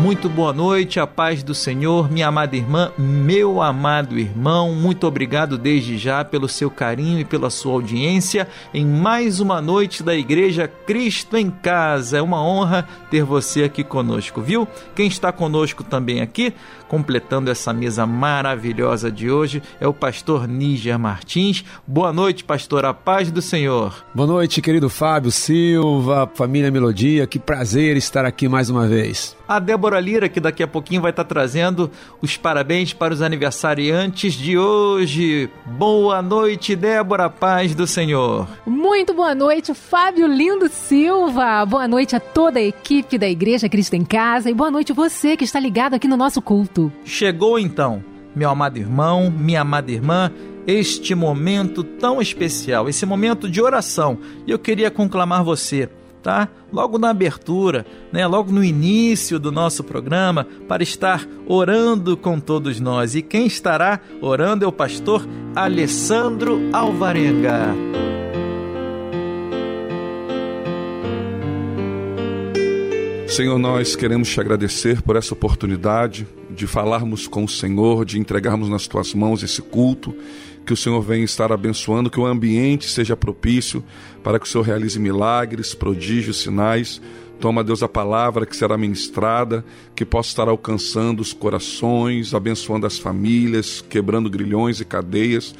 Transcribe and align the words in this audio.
Muito 0.00 0.28
boa 0.28 0.52
noite, 0.52 1.00
a 1.00 1.08
paz 1.08 1.42
do 1.42 1.52
Senhor, 1.52 2.10
minha 2.10 2.28
amada 2.28 2.56
irmã, 2.56 2.92
meu 2.96 3.60
amado 3.60 4.16
irmão. 4.16 4.72
Muito 4.72 5.04
obrigado 5.08 5.58
desde 5.58 5.98
já 5.98 6.24
pelo 6.24 6.48
seu 6.48 6.70
carinho 6.70 7.18
e 7.18 7.24
pela 7.24 7.50
sua 7.50 7.72
audiência 7.72 8.46
em 8.72 8.86
mais 8.86 9.40
uma 9.40 9.60
noite 9.60 10.04
da 10.04 10.14
Igreja 10.14 10.68
Cristo 10.68 11.36
em 11.36 11.50
Casa. 11.50 12.16
É 12.16 12.22
uma 12.22 12.40
honra 12.40 12.86
ter 13.10 13.24
você 13.24 13.64
aqui 13.64 13.82
conosco, 13.82 14.40
viu? 14.40 14.68
Quem 14.94 15.08
está 15.08 15.32
conosco 15.32 15.82
também 15.82 16.20
aqui, 16.20 16.54
completando 16.88 17.50
essa 17.50 17.72
mesa 17.72 18.06
maravilhosa 18.06 19.12
de 19.12 19.30
hoje, 19.30 19.62
é 19.80 19.86
o 19.86 19.92
pastor 19.92 20.48
Níger 20.48 20.98
Martins. 20.98 21.64
Boa 21.86 22.12
noite, 22.12 22.42
pastor, 22.42 22.84
a 22.84 22.94
paz 22.94 23.30
do 23.30 23.42
Senhor. 23.42 24.04
Boa 24.14 24.26
noite, 24.26 24.62
querido 24.62 24.88
Fábio 24.88 25.30
Silva, 25.30 26.28
família 26.34 26.70
Melodia, 26.70 27.26
que 27.26 27.38
prazer 27.38 27.96
estar 27.96 28.24
aqui 28.24 28.48
mais 28.48 28.70
uma 28.70 28.86
vez. 28.86 29.36
A 29.46 29.58
Débora 29.58 29.98
Lira, 29.98 30.28
que 30.28 30.40
daqui 30.40 30.62
a 30.62 30.66
pouquinho 30.66 31.00
vai 31.00 31.10
estar 31.10 31.24
trazendo 31.24 31.90
os 32.20 32.36
parabéns 32.36 32.92
para 32.92 33.14
os 33.14 33.22
aniversariantes 33.22 34.34
de 34.34 34.58
hoje. 34.58 35.50
Boa 35.64 36.20
noite, 36.20 36.76
Débora, 36.76 37.30
paz 37.30 37.74
do 37.74 37.86
Senhor. 37.86 38.46
Muito 38.66 39.14
boa 39.14 39.34
noite, 39.34 39.72
Fábio 39.72 40.26
Lindo 40.26 40.68
Silva. 40.68 41.64
Boa 41.64 41.88
noite 41.88 42.14
a 42.14 42.20
toda 42.20 42.58
a 42.58 42.62
equipe 42.62 43.16
da 43.16 43.28
Igreja 43.28 43.68
Cristo 43.68 43.94
em 43.94 44.04
Casa 44.04 44.50
e 44.50 44.54
boa 44.54 44.70
noite 44.70 44.92
você 44.92 45.36
que 45.36 45.44
está 45.44 45.58
ligado 45.58 45.94
aqui 45.94 46.06
no 46.06 46.16
nosso 46.16 46.42
culto. 46.42 46.77
Chegou 47.04 47.58
então, 47.58 48.04
meu 48.34 48.50
amado 48.50 48.78
irmão, 48.78 49.30
minha 49.30 49.62
amada 49.62 49.90
irmã, 49.90 50.30
este 50.66 51.14
momento 51.14 51.82
tão 51.82 52.20
especial, 52.20 52.88
esse 52.88 53.04
momento 53.06 53.48
de 53.48 53.60
oração. 53.60 54.18
E 54.46 54.50
eu 54.50 54.58
queria 54.58 54.90
conclamar 54.90 55.42
você 55.42 55.88
tá? 56.22 56.48
Logo 56.70 56.98
na 56.98 57.10
abertura, 57.10 57.86
né? 58.12 58.26
Logo 58.26 58.52
no 58.52 58.62
início 58.62 59.38
do 59.38 59.50
nosso 59.50 59.82
programa, 59.82 60.46
para 60.68 60.82
estar 60.82 61.26
orando 61.46 62.16
com 62.16 62.38
todos 62.38 62.78
nós. 62.80 63.14
E 63.14 63.22
quem 63.22 63.46
estará 63.46 64.00
orando 64.20 64.64
é 64.64 64.68
o 64.68 64.72
pastor 64.72 65.26
Alessandro 65.54 66.60
Alvarenga. 66.72 67.74
Senhor, 73.26 73.58
nós 73.58 73.94
queremos 73.94 74.28
te 74.28 74.40
agradecer 74.40 75.00
por 75.00 75.16
essa 75.16 75.32
oportunidade 75.32 76.26
de 76.58 76.66
falarmos 76.66 77.28
com 77.28 77.44
o 77.44 77.48
Senhor, 77.48 78.04
de 78.04 78.18
entregarmos 78.18 78.68
nas 78.68 78.88
tuas 78.88 79.14
mãos 79.14 79.44
esse 79.44 79.62
culto 79.62 80.12
que 80.66 80.72
o 80.72 80.76
Senhor 80.76 81.00
venha 81.00 81.24
estar 81.24 81.52
abençoando, 81.52 82.10
que 82.10 82.18
o 82.18 82.26
ambiente 82.26 82.90
seja 82.90 83.16
propício 83.16 83.82
para 84.24 84.38
que 84.38 84.44
o 84.44 84.48
Senhor 84.48 84.64
realize 84.64 84.98
milagres, 84.98 85.72
prodígios, 85.72 86.42
sinais. 86.42 87.00
Toma, 87.40 87.62
Deus, 87.62 87.82
a 87.82 87.88
palavra 87.88 88.44
que 88.44 88.56
será 88.56 88.76
ministrada, 88.76 89.64
que 89.94 90.04
possa 90.04 90.30
estar 90.30 90.48
alcançando 90.48 91.20
os 91.20 91.32
corações, 91.32 92.34
abençoando 92.34 92.86
as 92.86 92.98
famílias, 92.98 93.82
quebrando 93.88 94.28
grilhões 94.28 94.80
e 94.80 94.84
cadeias. 94.84 95.54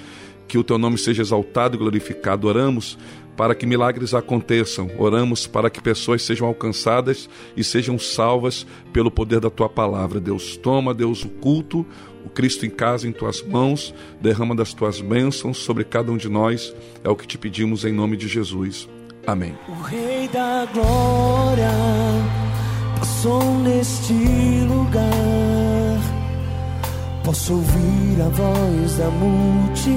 Que 0.48 0.58
o 0.58 0.64
teu 0.64 0.78
nome 0.78 0.98
seja 0.98 1.22
exaltado 1.22 1.76
e 1.76 1.78
glorificado. 1.78 2.48
Oramos 2.48 2.98
para 3.38 3.54
que 3.54 3.65
milagres 3.65 4.12
aconteçam. 4.15 4.91
Oramos 4.99 5.47
para 5.47 5.71
que 5.71 5.81
pessoas 5.81 6.22
sejam 6.22 6.49
alcançadas 6.49 7.31
e 7.56 7.62
sejam 7.62 7.97
salvas 7.97 8.66
pelo 8.93 9.12
poder 9.12 9.38
da 9.38 9.49
tua 9.49 9.69
palavra. 9.69 10.19
Deus, 10.19 10.56
toma, 10.56 10.93
Deus, 10.93 11.25
o 11.25 11.28
culto, 11.28 11.87
o 12.26 12.28
Cristo 12.28 12.66
em 12.66 12.71
casa 12.71 13.06
em 13.06 13.12
tuas 13.12 13.41
mãos, 13.41 13.94
derrama 14.21 14.56
das 14.56 14.75
tuas 14.75 15.00
bênçãos 15.00 15.59
sobre 15.59 15.84
cada 15.84 16.10
um 16.10 16.16
de 16.16 16.28
nós. 16.28 16.75
É 17.04 17.09
o 17.09 17.15
que 17.15 17.28
te 17.28 17.38
pedimos 17.38 17.84
em 17.84 17.93
nome 17.93 18.16
de 18.16 18.26
Jesus. 18.26 18.88
Amém. 19.25 19.56
O 19.69 19.82
Rei 19.82 20.26
da 20.26 20.66
Glória 20.75 21.70
passou 22.99 23.41
neste 23.60 24.15
lugar. 24.69 25.05
Posso 27.22 27.53
ouvir 27.53 28.20
a 28.20 28.28
voz 28.31 28.97
da 28.97 29.09
multidão 29.10 29.88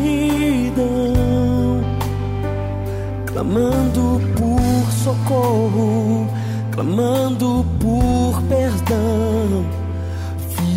clamando 3.32 4.22
por 4.38 4.92
socorro, 4.92 6.28
clamando 6.72 7.66
por 7.80 8.42
perdão 8.44 9.82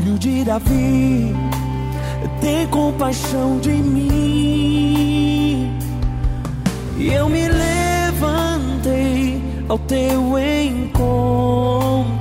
filho 0.05 0.19
de 0.19 0.45
Davi, 0.45 1.35
tem 2.41 2.67
compaixão 2.69 3.59
de 3.59 3.71
mim. 3.71 5.77
E 6.97 7.13
eu 7.13 7.29
me 7.29 7.49
levantei 7.49 9.43
ao 9.69 9.77
teu 9.79 10.39
encontro, 10.39 12.15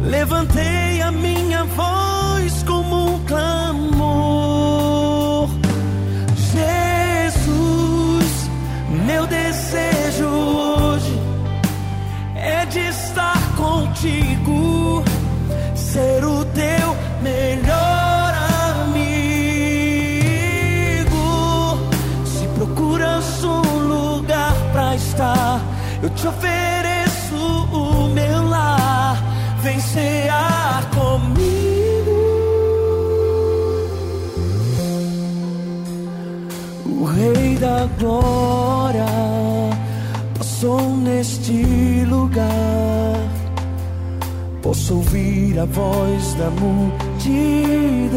levantei 0.00 1.00
a 1.02 1.12
minha 1.12 1.64
voz 1.64 2.64
como 2.64 3.14
um 3.14 3.24
clamor. 3.24 3.95
Te 26.16 26.26
ofereço 26.26 27.36
o 27.72 28.08
meu 28.08 28.48
lar. 28.48 29.22
Vem 29.62 29.78
comigo. 30.94 32.16
O 36.86 37.04
Rei 37.04 37.56
da 37.56 37.86
Glória 37.98 39.06
passou 40.36 40.96
neste 40.96 42.04
lugar 42.08 43.36
Posso 44.62 44.96
ouvir 44.96 45.58
a 45.60 45.64
voz 45.64 46.34
da 46.34 46.50
multidão 46.50 48.16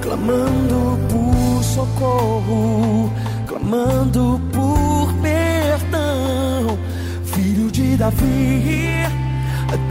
clamando 0.00 0.96
por 1.08 1.64
socorro, 1.64 3.10
clamando 3.48 4.40
por 4.52 4.55
Davi, 7.96 9.06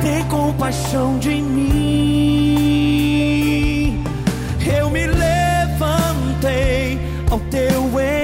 tem 0.02 0.24
compaixão 0.26 1.18
de 1.18 1.42
mim. 1.42 1.64
Eu 4.64 4.92
me 4.92 5.08
levantei 5.08 7.00
ao 7.32 7.40
teu 7.40 7.86
encontro, 7.86 8.15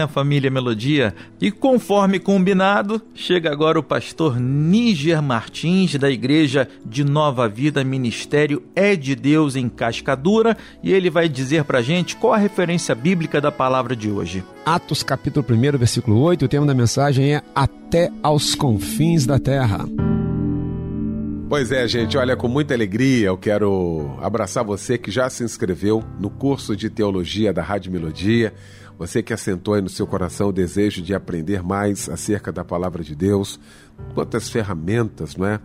né, 0.00 0.06
família 0.06 0.50
Melodia? 0.50 1.14
E 1.40 1.50
conforme 1.50 2.18
combinado, 2.18 3.02
chega 3.14 3.52
agora 3.52 3.78
o 3.78 3.82
pastor 3.82 4.40
Níger 4.40 5.22
Martins, 5.22 5.94
da 5.96 6.10
Igreja 6.10 6.68
de 6.84 7.04
Nova 7.04 7.48
Vida 7.48 7.84
Ministério 7.84 8.62
É 8.74 8.96
de 8.96 9.14
Deus 9.14 9.56
em 9.56 9.68
Cascadura, 9.68 10.56
e 10.82 10.92
ele 10.92 11.10
vai 11.10 11.28
dizer 11.28 11.64
pra 11.64 11.82
gente 11.82 12.16
qual 12.16 12.32
a 12.32 12.38
referência 12.38 12.94
bíblica 12.94 13.40
da 13.40 13.52
palavra 13.52 13.94
de 13.94 14.10
hoje. 14.10 14.42
Atos 14.64 15.02
capítulo 15.02 15.44
1, 15.48 15.78
versículo 15.78 16.20
8, 16.20 16.44
o 16.44 16.48
tema 16.48 16.66
da 16.66 16.74
mensagem 16.74 17.34
é 17.34 17.42
Até 17.54 18.10
aos 18.22 18.54
confins 18.54 19.26
da 19.26 19.38
terra. 19.38 19.86
Pois 21.48 21.72
é, 21.72 21.86
gente, 21.88 22.16
olha, 22.16 22.36
com 22.36 22.46
muita 22.46 22.74
alegria 22.74 23.26
eu 23.26 23.36
quero 23.36 24.16
abraçar 24.22 24.64
você 24.64 24.96
que 24.96 25.10
já 25.10 25.28
se 25.28 25.42
inscreveu 25.42 26.02
no 26.18 26.30
curso 26.30 26.76
de 26.76 26.88
teologia 26.88 27.52
da 27.52 27.60
Rádio 27.60 27.90
Melodia, 27.90 28.54
você 29.00 29.22
que 29.22 29.32
assentou 29.32 29.72
aí 29.72 29.80
no 29.80 29.88
seu 29.88 30.06
coração 30.06 30.50
o 30.50 30.52
desejo 30.52 31.00
de 31.00 31.14
aprender 31.14 31.62
mais 31.62 32.06
acerca 32.10 32.52
da 32.52 32.62
palavra 32.62 33.02
de 33.02 33.14
Deus, 33.14 33.58
quantas 34.12 34.50
ferramentas, 34.50 35.36
não 35.36 35.46
é? 35.46 35.58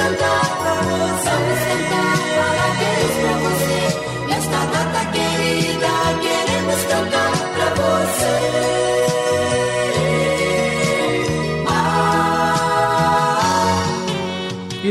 cantar 0.00 0.56
pra 0.58 0.74
você. 0.82 1.30
Vamos 1.30 1.60
cantar 1.60 2.16
parabéns 2.36 3.12
pra 3.20 3.39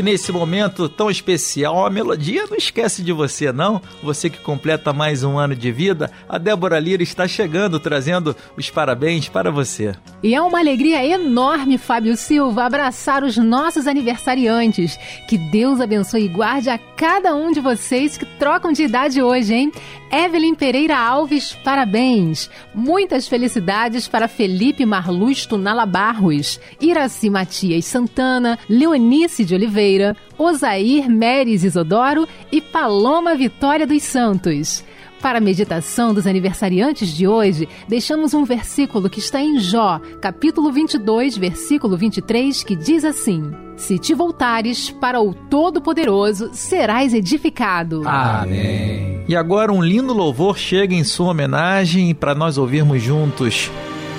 E 0.00 0.02
nesse 0.02 0.32
momento 0.32 0.88
tão 0.88 1.10
especial, 1.10 1.84
a 1.84 1.90
melodia 1.90 2.46
não 2.48 2.56
esquece 2.56 3.02
de 3.02 3.12
você, 3.12 3.52
não. 3.52 3.82
Você 4.02 4.30
que 4.30 4.38
completa 4.38 4.94
mais 4.94 5.22
um 5.22 5.38
ano 5.38 5.54
de 5.54 5.70
vida, 5.70 6.10
a 6.26 6.38
Débora 6.38 6.80
Lira 6.80 7.02
está 7.02 7.28
chegando 7.28 7.78
trazendo 7.78 8.34
os 8.56 8.70
parabéns 8.70 9.28
para 9.28 9.50
você. 9.50 9.94
E 10.22 10.34
é 10.34 10.40
uma 10.40 10.58
alegria 10.58 11.04
enorme, 11.04 11.76
Fábio 11.76 12.16
Silva, 12.16 12.64
abraçar 12.64 13.22
os 13.22 13.36
nossos 13.36 13.86
aniversariantes. 13.86 14.98
Que 15.28 15.36
Deus 15.36 15.82
abençoe 15.82 16.24
e 16.24 16.28
guarde 16.28 16.70
a 16.70 16.78
cada 16.78 17.34
um 17.34 17.52
de 17.52 17.60
vocês 17.60 18.16
que 18.16 18.24
trocam 18.38 18.72
de 18.72 18.84
idade 18.84 19.20
hoje, 19.22 19.52
hein? 19.52 19.72
Evelyn 20.10 20.54
Pereira 20.54 20.98
Alves, 20.98 21.56
parabéns. 21.62 22.50
Muitas 22.74 23.28
felicidades 23.28 24.08
para 24.08 24.26
Felipe 24.26 24.84
Marluz 24.84 25.46
Tunala 25.46 25.86
Barros, 25.86 26.58
Iraci 26.80 27.30
Matias 27.30 27.84
Santana, 27.84 28.58
Leonice 28.68 29.44
de 29.44 29.54
Oliveira, 29.54 29.89
Osair 30.38 31.08
Meres 31.10 31.64
Isodoro 31.64 32.26
e 32.52 32.60
Paloma 32.60 33.34
Vitória 33.34 33.86
dos 33.86 34.02
Santos. 34.02 34.84
Para 35.20 35.36
a 35.36 35.40
meditação 35.40 36.14
dos 36.14 36.26
aniversariantes 36.26 37.08
de 37.08 37.28
hoje, 37.28 37.68
deixamos 37.86 38.32
um 38.32 38.44
versículo 38.44 39.10
que 39.10 39.18
está 39.18 39.40
em 39.40 39.58
Jó, 39.58 40.00
capítulo 40.20 40.72
22, 40.72 41.36
versículo 41.36 41.96
23, 41.96 42.64
que 42.64 42.74
diz 42.74 43.04
assim: 43.04 43.52
Se 43.76 43.98
te 43.98 44.14
voltares 44.14 44.90
para 44.90 45.20
o 45.20 45.34
Todo-Poderoso, 45.34 46.48
serás 46.54 47.12
edificado. 47.12 48.02
Amém. 48.06 49.22
E 49.28 49.36
agora 49.36 49.70
um 49.70 49.82
lindo 49.82 50.14
louvor 50.14 50.56
chega 50.56 50.94
em 50.94 51.04
sua 51.04 51.30
homenagem 51.30 52.14
para 52.14 52.34
nós 52.34 52.56
ouvirmos 52.56 53.02
juntos. 53.02 53.70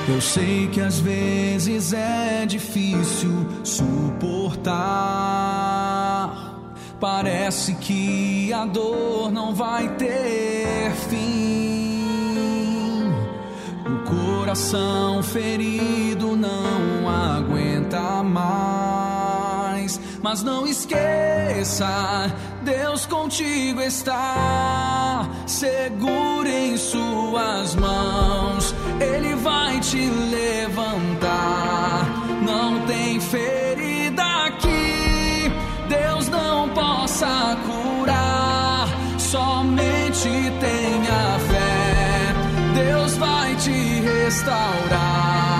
Eu 0.08 0.20
sei 0.20 0.68
que 0.68 0.82
às 0.82 1.00
vezes 1.00 1.94
é 1.94 2.46
difícil 2.46 3.48
suportar. 3.64 4.72
Parece 7.00 7.74
que 7.76 8.52
a 8.54 8.66
dor 8.66 9.32
não 9.32 9.56
vai 9.56 9.88
ter 9.96 10.92
fim. 11.10 12.02
O 13.86 14.00
coração 14.10 15.24
ferido 15.24 16.36
não 16.36 17.10
aguenta 17.10 18.22
mais. 18.24 20.00
Mas 20.22 20.44
não 20.44 20.68
esqueça, 20.68 22.32
Deus 22.64 23.06
contigo 23.08 23.82
está. 23.82 25.28
Segure 25.48 26.50
em 26.50 26.78
suas 26.78 27.76
mãos, 27.76 28.76
Ele 29.02 29.36
vai 29.36 29.80
te 29.80 30.10
levantar. 30.10 32.06
Não 32.46 32.86
tem 32.86 33.20
ferida 33.20 34.24
aqui, 34.46 35.52
Deus 35.90 36.30
não 36.30 36.70
possa 36.70 37.58
curar. 37.66 38.88
Somente 39.18 40.30
tenha 40.60 41.40
fé, 41.50 42.34
Deus 42.76 43.18
vai 43.18 43.56
te 43.56 43.72
restaurar. 43.72 45.51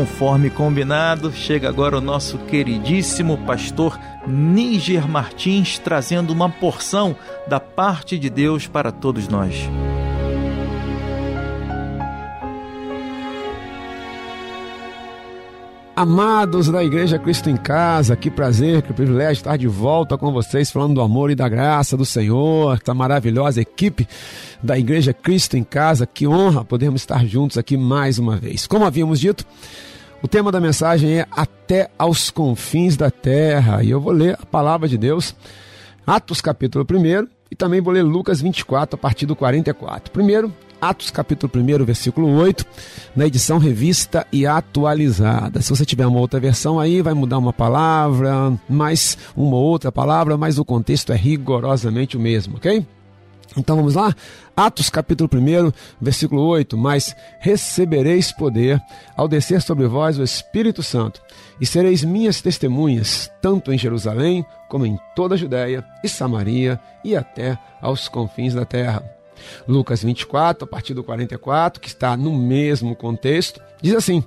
Conforme 0.00 0.48
combinado, 0.48 1.30
chega 1.30 1.68
agora 1.68 1.98
o 1.98 2.00
nosso 2.00 2.38
queridíssimo 2.38 3.36
pastor 3.44 4.00
Níger 4.26 5.06
Martins 5.06 5.78
trazendo 5.78 6.32
uma 6.32 6.48
porção 6.48 7.14
da 7.46 7.60
parte 7.60 8.18
de 8.18 8.30
Deus 8.30 8.66
para 8.66 8.90
todos 8.90 9.28
nós. 9.28 9.68
Amados 16.00 16.70
da 16.70 16.82
Igreja 16.82 17.18
Cristo 17.18 17.50
em 17.50 17.58
Casa, 17.58 18.16
que 18.16 18.30
prazer, 18.30 18.80
que 18.80 18.90
privilégio 18.90 19.32
estar 19.32 19.58
de 19.58 19.68
volta 19.68 20.16
com 20.16 20.32
vocês, 20.32 20.70
falando 20.70 20.94
do 20.94 21.02
amor 21.02 21.30
e 21.30 21.34
da 21.34 21.46
graça 21.46 21.94
do 21.94 22.06
Senhor, 22.06 22.74
essa 22.74 22.94
maravilhosa 22.94 23.60
equipe 23.60 24.08
da 24.62 24.78
Igreja 24.78 25.12
Cristo 25.12 25.58
em 25.58 25.62
Casa, 25.62 26.06
que 26.06 26.26
honra 26.26 26.64
podermos 26.64 27.02
estar 27.02 27.26
juntos 27.26 27.58
aqui 27.58 27.76
mais 27.76 28.18
uma 28.18 28.38
vez. 28.38 28.66
Como 28.66 28.86
havíamos 28.86 29.20
dito, 29.20 29.44
o 30.22 30.26
tema 30.26 30.50
da 30.50 30.58
mensagem 30.58 31.18
é 31.18 31.26
Até 31.30 31.90
aos 31.98 32.30
confins 32.30 32.96
da 32.96 33.10
terra, 33.10 33.82
e 33.82 33.90
eu 33.90 34.00
vou 34.00 34.14
ler 34.14 34.38
a 34.40 34.46
palavra 34.46 34.88
de 34.88 34.96
Deus, 34.96 35.36
Atos 36.06 36.40
capítulo 36.40 36.86
1, 36.90 37.28
e 37.50 37.54
também 37.54 37.82
vou 37.82 37.92
ler 37.92 38.04
Lucas 38.04 38.40
24, 38.40 38.94
a 38.94 38.98
partir 38.98 39.26
do 39.26 39.36
44. 39.36 40.10
Primeiro, 40.10 40.50
Atos 40.80 41.10
capítulo 41.10 41.52
1, 41.54 41.84
versículo 41.84 42.28
8, 42.36 42.64
na 43.14 43.26
edição 43.26 43.58
revista 43.58 44.26
e 44.32 44.46
atualizada. 44.46 45.60
Se 45.60 45.68
você 45.68 45.84
tiver 45.84 46.06
uma 46.06 46.18
outra 46.18 46.40
versão 46.40 46.80
aí, 46.80 47.02
vai 47.02 47.12
mudar 47.12 47.36
uma 47.36 47.52
palavra, 47.52 48.58
mais 48.66 49.18
uma 49.36 49.56
outra 49.56 49.92
palavra, 49.92 50.38
mas 50.38 50.58
o 50.58 50.64
contexto 50.64 51.12
é 51.12 51.16
rigorosamente 51.16 52.16
o 52.16 52.20
mesmo, 52.20 52.56
ok? 52.56 52.86
Então 53.56 53.76
vamos 53.76 53.94
lá? 53.94 54.14
Atos 54.56 54.88
capítulo 54.88 55.28
1, 55.32 55.72
versículo 56.00 56.42
8: 56.42 56.78
Mas 56.78 57.14
recebereis 57.40 58.32
poder 58.32 58.80
ao 59.16 59.28
descer 59.28 59.60
sobre 59.60 59.86
vós 59.86 60.18
o 60.18 60.22
Espírito 60.22 60.82
Santo, 60.82 61.20
e 61.60 61.66
sereis 61.66 62.04
minhas 62.04 62.40
testemunhas, 62.40 63.30
tanto 63.42 63.72
em 63.72 63.76
Jerusalém, 63.76 64.46
como 64.68 64.86
em 64.86 64.98
toda 65.14 65.34
a 65.34 65.38
Judéia 65.38 65.84
e 66.02 66.08
Samaria 66.08 66.80
e 67.04 67.16
até 67.16 67.58
aos 67.82 68.08
confins 68.08 68.54
da 68.54 68.64
terra. 68.64 69.19
Lucas 69.66 70.02
24, 70.02 70.64
a 70.64 70.66
partir 70.66 70.94
do 70.94 71.04
44, 71.04 71.80
que 71.80 71.88
está 71.88 72.16
no 72.16 72.32
mesmo 72.32 72.94
contexto, 72.94 73.60
diz 73.80 73.94
assim: 73.94 74.24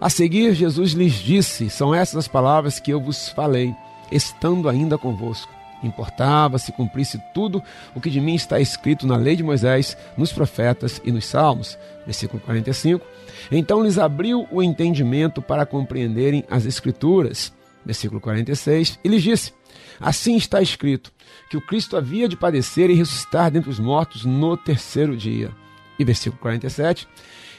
A 0.00 0.08
seguir, 0.08 0.54
Jesus 0.54 0.92
lhes 0.92 1.14
disse: 1.14 1.70
São 1.70 1.94
essas 1.94 2.16
as 2.16 2.28
palavras 2.28 2.80
que 2.80 2.90
eu 2.90 3.00
vos 3.00 3.28
falei, 3.30 3.74
estando 4.10 4.68
ainda 4.68 4.98
convosco. 4.98 5.60
Importava 5.82 6.58
se 6.58 6.72
cumprisse 6.72 7.20
tudo 7.32 7.62
o 7.94 8.00
que 8.00 8.10
de 8.10 8.20
mim 8.20 8.34
está 8.34 8.60
escrito 8.60 9.06
na 9.06 9.16
lei 9.16 9.34
de 9.34 9.42
Moisés, 9.42 9.96
nos 10.16 10.32
profetas 10.32 11.00
e 11.04 11.10
nos 11.10 11.24
salmos. 11.24 11.78
Versículo 12.04 12.40
45. 12.42 13.04
Então 13.50 13.82
lhes 13.82 13.98
abriu 13.98 14.46
o 14.50 14.62
entendimento 14.62 15.40
para 15.40 15.64
compreenderem 15.64 16.44
as 16.50 16.66
Escrituras. 16.66 17.52
Versículo 17.84 18.20
46. 18.20 18.98
E 19.02 19.08
lhes 19.08 19.22
disse: 19.22 19.52
Assim 20.00 20.36
está 20.36 20.62
escrito 20.62 21.12
que 21.50 21.56
o 21.56 21.60
Cristo 21.60 21.96
havia 21.96 22.26
de 22.26 22.36
padecer 22.36 22.88
e 22.88 22.94
ressuscitar 22.94 23.50
dentre 23.50 23.70
os 23.70 23.78
mortos 23.78 24.24
no 24.24 24.56
terceiro 24.56 25.16
dia. 25.16 25.50
E 25.98 26.04
versículo 26.04 26.40
47. 26.40 27.06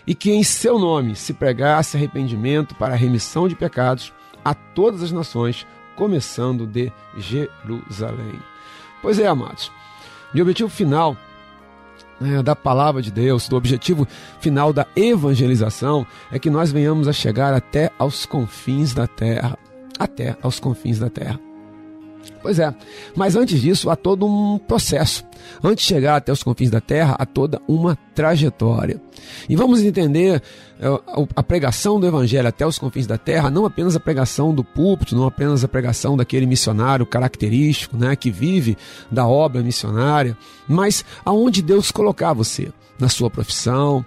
E 0.08 0.16
que 0.16 0.32
em 0.32 0.44
seu 0.44 0.80
nome 0.80 1.16
se 1.16 1.34
pregasse 1.34 1.96
arrependimento 1.96 2.74
para 2.74 2.94
a 2.94 2.98
remissão 2.98 3.48
de 3.48 3.56
pecados 3.56 4.12
a 4.44 4.56
todas 4.56 5.04
as 5.04 5.12
nações, 5.12 5.68
começando 5.96 6.66
de 6.66 6.92
Jerusalém. 7.16 8.40
Pois 9.02 9.20
é, 9.20 9.28
amados, 9.28 9.72
o 10.34 10.42
objetivo 10.42 10.70
final 10.70 11.16
né, 12.20 12.42
da 12.42 12.56
palavra 12.56 13.02
de 13.02 13.12
Deus, 13.12 13.48
do 13.48 13.56
objetivo 13.56 14.08
final 14.40 14.74
da 14.74 14.88
evangelização, 14.96 16.06
é 16.32 16.40
que 16.40 16.50
nós 16.50 16.72
venhamos 16.72 17.08
a 17.08 17.14
chegar 17.14 17.54
até 17.54 17.92
aos 18.00 18.26
confins 18.26 18.94
da 18.94 19.06
terra. 19.06 19.58
Até 20.00 20.36
aos 20.42 20.60
confins 20.60 20.98
da 20.98 21.10
terra. 21.10 21.51
Pois 22.42 22.58
é, 22.58 22.74
mas 23.16 23.36
antes 23.36 23.62
disso 23.62 23.90
há 23.90 23.96
todo 23.96 24.26
um 24.26 24.58
processo. 24.58 25.24
Antes 25.64 25.86
de 25.86 25.90
chegar 25.94 26.16
até 26.16 26.32
os 26.32 26.44
confins 26.44 26.70
da 26.70 26.82
terra, 26.82 27.16
há 27.20 27.26
toda 27.26 27.62
uma 27.68 27.98
trajetória. 28.16 29.02
E 29.48 29.56
vamos 29.56 29.82
entender 29.82 30.42
a 31.36 31.44
pregação 31.44 32.00
do 32.00 32.08
Evangelho 32.08 32.48
até 32.48 32.66
os 32.66 32.80
confins 32.80 33.06
da 33.06 33.18
terra, 33.18 33.50
não 33.52 33.66
apenas 33.66 33.96
a 33.96 34.00
pregação 34.00 34.54
do 34.54 34.64
púlpito, 34.64 35.16
não 35.16 35.26
apenas 35.26 35.64
a 35.64 35.68
pregação 35.68 36.18
daquele 36.18 36.46
missionário 36.46 37.06
característico, 37.06 37.96
né, 37.96 38.16
que 38.16 38.32
vive 38.32 38.78
da 39.12 39.28
obra 39.28 39.62
missionária, 39.62 40.36
mas 40.68 41.06
aonde 41.24 41.62
Deus 41.62 41.92
colocar 41.92 42.34
você, 42.34 42.72
na 43.00 43.10
sua 43.10 43.30
profissão, 43.30 44.04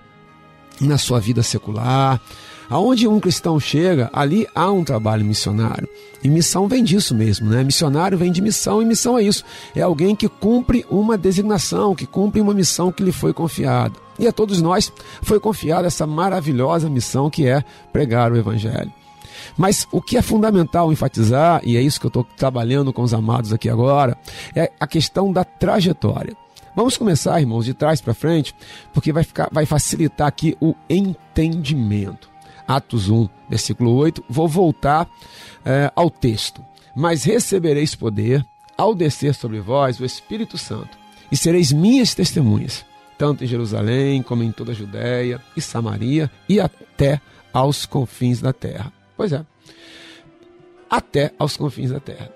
na 0.80 0.98
sua 0.98 1.20
vida 1.20 1.42
secular, 1.42 2.20
Aonde 2.68 3.06
um 3.06 3.20
cristão 3.20 3.60
chega, 3.60 4.10
ali 4.12 4.46
há 4.54 4.70
um 4.70 4.84
trabalho 4.84 5.24
missionário. 5.24 5.88
E 6.22 6.28
missão 6.28 6.66
vem 6.66 6.82
disso 6.82 7.14
mesmo, 7.14 7.50
né? 7.50 7.62
Missionário 7.62 8.16
vem 8.16 8.32
de 8.32 8.40
missão 8.40 8.80
e 8.80 8.84
missão 8.84 9.18
é 9.18 9.22
isso. 9.22 9.44
É 9.74 9.82
alguém 9.82 10.16
que 10.16 10.28
cumpre 10.28 10.84
uma 10.90 11.18
designação, 11.18 11.94
que 11.94 12.06
cumpre 12.06 12.40
uma 12.40 12.54
missão 12.54 12.90
que 12.90 13.02
lhe 13.02 13.12
foi 13.12 13.32
confiada. 13.32 13.94
E 14.18 14.26
a 14.26 14.32
todos 14.32 14.62
nós 14.62 14.92
foi 15.22 15.38
confiada 15.38 15.86
essa 15.86 16.06
maravilhosa 16.06 16.88
missão 16.88 17.28
que 17.28 17.46
é 17.46 17.62
pregar 17.92 18.32
o 18.32 18.36
Evangelho. 18.36 18.92
Mas 19.56 19.86
o 19.92 20.00
que 20.00 20.16
é 20.16 20.22
fundamental 20.22 20.92
enfatizar, 20.92 21.60
e 21.64 21.76
é 21.76 21.82
isso 21.82 22.00
que 22.00 22.06
eu 22.06 22.08
estou 22.08 22.24
trabalhando 22.36 22.92
com 22.92 23.02
os 23.02 23.12
amados 23.12 23.52
aqui 23.52 23.68
agora, 23.68 24.16
é 24.54 24.70
a 24.80 24.86
questão 24.86 25.32
da 25.32 25.44
trajetória. 25.44 26.36
Vamos 26.74 26.96
começar, 26.96 27.40
irmãos, 27.40 27.64
de 27.64 27.72
trás 27.72 28.00
para 28.00 28.14
frente, 28.14 28.54
porque 28.92 29.12
vai, 29.12 29.22
ficar, 29.22 29.48
vai 29.52 29.64
facilitar 29.64 30.26
aqui 30.26 30.56
o 30.60 30.74
entendimento. 30.90 32.33
Atos 32.66 33.08
1, 33.08 33.28
versículo 33.48 33.94
8. 33.94 34.24
Vou 34.28 34.48
voltar 34.48 35.08
é, 35.64 35.90
ao 35.94 36.10
texto. 36.10 36.64
Mas 36.94 37.24
recebereis 37.24 37.94
poder 37.94 38.44
ao 38.76 38.94
descer 38.94 39.34
sobre 39.34 39.60
vós 39.60 40.00
o 40.00 40.04
Espírito 40.04 40.58
Santo, 40.58 40.96
e 41.30 41.36
sereis 41.36 41.72
minhas 41.72 42.14
testemunhas, 42.14 42.84
tanto 43.16 43.44
em 43.44 43.46
Jerusalém 43.46 44.22
como 44.22 44.42
em 44.42 44.52
toda 44.52 44.72
a 44.72 44.74
Judéia 44.74 45.40
e 45.56 45.60
Samaria 45.60 46.30
e 46.48 46.60
até 46.60 47.20
aos 47.52 47.86
confins 47.86 48.40
da 48.40 48.52
terra. 48.52 48.92
Pois 49.16 49.32
é, 49.32 49.44
até 50.90 51.32
aos 51.38 51.56
confins 51.56 51.90
da 51.90 52.00
terra. 52.00 52.30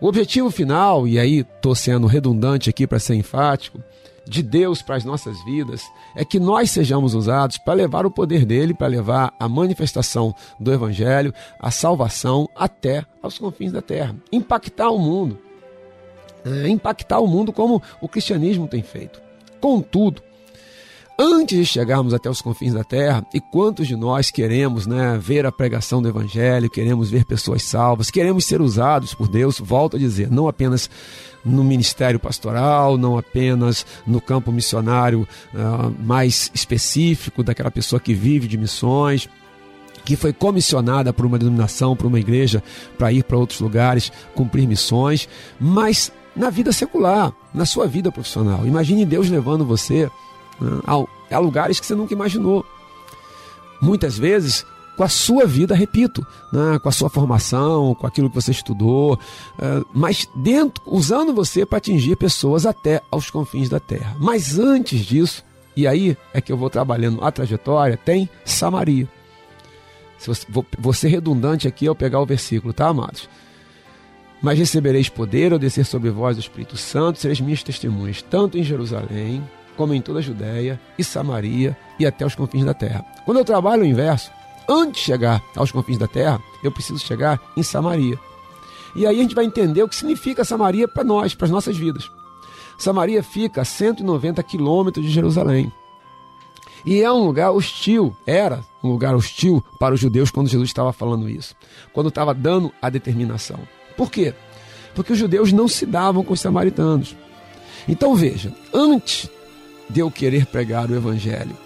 O 0.00 0.06
objetivo 0.06 0.50
final, 0.50 1.06
e 1.06 1.18
aí 1.18 1.40
estou 1.40 1.74
sendo 1.74 2.06
redundante 2.06 2.70
aqui 2.70 2.86
para 2.86 2.98
ser 2.98 3.16
enfático, 3.16 3.82
de 4.26 4.42
Deus 4.42 4.82
para 4.82 4.96
as 4.96 5.04
nossas 5.04 5.42
vidas 5.44 5.82
é 6.14 6.24
que 6.24 6.38
nós 6.38 6.70
sejamos 6.70 7.14
usados 7.14 7.58
para 7.58 7.74
levar 7.74 8.06
o 8.06 8.10
poder 8.10 8.44
dele, 8.44 8.74
para 8.74 8.86
levar 8.86 9.34
a 9.38 9.48
manifestação 9.48 10.34
do 10.58 10.72
Evangelho, 10.72 11.34
a 11.58 11.70
salvação 11.70 12.48
até 12.54 13.04
aos 13.22 13.38
confins 13.38 13.72
da 13.72 13.82
terra. 13.82 14.14
Impactar 14.30 14.90
o 14.90 14.98
mundo. 14.98 15.38
É, 16.44 16.68
impactar 16.68 17.20
o 17.20 17.26
mundo 17.26 17.52
como 17.52 17.82
o 18.00 18.08
cristianismo 18.08 18.66
tem 18.66 18.82
feito. 18.82 19.20
Contudo, 19.60 20.22
antes 21.20 21.58
de 21.58 21.66
chegarmos 21.66 22.14
até 22.14 22.30
os 22.30 22.40
confins 22.40 22.72
da 22.72 22.82
terra, 22.82 23.22
e 23.34 23.40
quantos 23.40 23.86
de 23.86 23.94
nós 23.94 24.30
queremos 24.30 24.86
né, 24.86 25.18
ver 25.20 25.44
a 25.44 25.52
pregação 25.52 26.00
do 26.00 26.08
Evangelho, 26.08 26.70
queremos 26.70 27.10
ver 27.10 27.26
pessoas 27.26 27.62
salvas, 27.62 28.10
queremos 28.10 28.46
ser 28.46 28.62
usados 28.62 29.12
por 29.12 29.28
Deus, 29.28 29.60
volto 29.60 29.96
a 29.96 29.98
dizer, 29.98 30.30
não 30.30 30.48
apenas 30.48 30.88
no 31.44 31.62
ministério 31.62 32.18
pastoral, 32.18 32.96
não 32.96 33.18
apenas 33.18 33.84
no 34.06 34.18
campo 34.18 34.50
missionário 34.50 35.28
uh, 35.52 35.94
mais 36.02 36.50
específico 36.54 37.42
daquela 37.42 37.70
pessoa 37.70 38.00
que 38.00 38.14
vive 38.14 38.48
de 38.48 38.56
missões, 38.56 39.28
que 40.06 40.16
foi 40.16 40.32
comissionada 40.32 41.12
por 41.12 41.26
uma 41.26 41.38
denominação, 41.38 41.94
por 41.94 42.06
uma 42.06 42.18
igreja, 42.18 42.62
para 42.96 43.12
ir 43.12 43.24
para 43.24 43.36
outros 43.36 43.60
lugares, 43.60 44.10
cumprir 44.34 44.66
missões, 44.66 45.28
mas 45.60 46.10
na 46.34 46.48
vida 46.48 46.72
secular, 46.72 47.30
na 47.52 47.66
sua 47.66 47.86
vida 47.86 48.10
profissional. 48.10 48.66
Imagine 48.66 49.04
Deus 49.04 49.28
levando 49.28 49.66
você 49.66 50.08
a, 51.30 51.38
lugares 51.38 51.80
que 51.80 51.86
você 51.86 51.94
nunca 51.94 52.14
imaginou. 52.14 52.64
Muitas 53.80 54.18
vezes 54.18 54.64
com 54.96 55.04
a 55.04 55.08
sua 55.08 55.46
vida, 55.46 55.74
repito, 55.74 56.26
né, 56.52 56.78
com 56.78 56.88
a 56.88 56.92
sua 56.92 57.08
formação, 57.08 57.94
com 57.94 58.06
aquilo 58.06 58.28
que 58.28 58.34
você 58.34 58.50
estudou, 58.50 59.14
uh, 59.14 59.86
mas 59.94 60.28
dentro, 60.34 60.82
usando 60.84 61.32
você 61.32 61.64
para 61.64 61.78
atingir 61.78 62.16
pessoas 62.16 62.66
até 62.66 63.00
aos 63.10 63.30
confins 63.30 63.70
da 63.70 63.80
terra. 63.80 64.14
Mas 64.20 64.58
antes 64.58 65.00
disso, 65.00 65.42
e 65.74 65.86
aí 65.86 66.18
é 66.34 66.40
que 66.42 66.52
eu 66.52 66.56
vou 66.56 66.68
trabalhando 66.68 67.24
a 67.24 67.32
trajetória, 67.32 67.96
tem 67.96 68.28
Samaria. 68.44 69.08
Se 70.18 70.28
você, 70.28 70.46
vou, 70.46 70.66
vou 70.78 70.92
ser 70.92 71.08
redundante 71.08 71.66
aqui 71.66 71.86
ao 71.86 71.94
pegar 71.94 72.20
o 72.20 72.26
versículo, 72.26 72.74
tá, 72.74 72.88
amados? 72.88 73.26
Mas 74.42 74.58
recebereis 74.58 75.08
poder 75.08 75.54
ao 75.54 75.58
descer 75.58 75.86
sobre 75.86 76.10
vós 76.10 76.36
o 76.36 76.40
Espírito 76.40 76.76
Santo, 76.76 77.18
sereis 77.18 77.40
minhas 77.40 77.62
testemunhas, 77.62 78.20
tanto 78.20 78.58
em 78.58 78.62
Jerusalém, 78.62 79.42
como 79.80 79.94
em 79.94 80.02
toda 80.02 80.18
a 80.18 80.22
Judéia 80.22 80.78
e 80.98 81.02
Samaria 81.02 81.74
e 81.98 82.04
até 82.04 82.26
os 82.26 82.34
confins 82.34 82.66
da 82.66 82.74
terra. 82.74 83.02
Quando 83.24 83.38
eu 83.38 83.44
trabalho 83.46 83.80
o 83.80 83.86
inverso, 83.86 84.30
antes 84.68 85.00
de 85.00 85.06
chegar 85.06 85.42
aos 85.56 85.72
confins 85.72 85.96
da 85.96 86.06
terra, 86.06 86.38
eu 86.62 86.70
preciso 86.70 86.98
chegar 86.98 87.40
em 87.56 87.62
Samaria. 87.62 88.18
E 88.94 89.06
aí 89.06 89.18
a 89.18 89.22
gente 89.22 89.34
vai 89.34 89.46
entender 89.46 89.82
o 89.82 89.88
que 89.88 89.96
significa 89.96 90.44
Samaria 90.44 90.86
para 90.86 91.02
nós, 91.02 91.34
para 91.34 91.46
as 91.46 91.50
nossas 91.50 91.78
vidas. 91.78 92.10
Samaria 92.76 93.22
fica 93.22 93.62
a 93.62 93.64
190 93.64 94.42
quilômetros 94.42 95.02
de 95.02 95.10
Jerusalém. 95.10 95.72
E 96.84 97.00
é 97.00 97.10
um 97.10 97.24
lugar 97.24 97.50
hostil, 97.50 98.14
era 98.26 98.62
um 98.84 98.90
lugar 98.90 99.14
hostil 99.14 99.64
para 99.78 99.94
os 99.94 100.00
judeus 100.00 100.30
quando 100.30 100.48
Jesus 100.48 100.68
estava 100.68 100.92
falando 100.92 101.26
isso, 101.26 101.56
quando 101.94 102.10
estava 102.10 102.34
dando 102.34 102.70
a 102.82 102.90
determinação. 102.90 103.60
Por 103.96 104.10
quê? 104.10 104.34
Porque 104.94 105.14
os 105.14 105.18
judeus 105.18 105.54
não 105.54 105.66
se 105.66 105.86
davam 105.86 106.22
com 106.22 106.34
os 106.34 106.40
samaritanos. 106.40 107.16
Então 107.88 108.14
veja, 108.14 108.54
antes 108.74 109.30
de 109.90 110.00
eu 110.00 110.10
querer 110.10 110.46
pregar 110.46 110.90
o 110.90 110.94
evangelho 110.94 111.56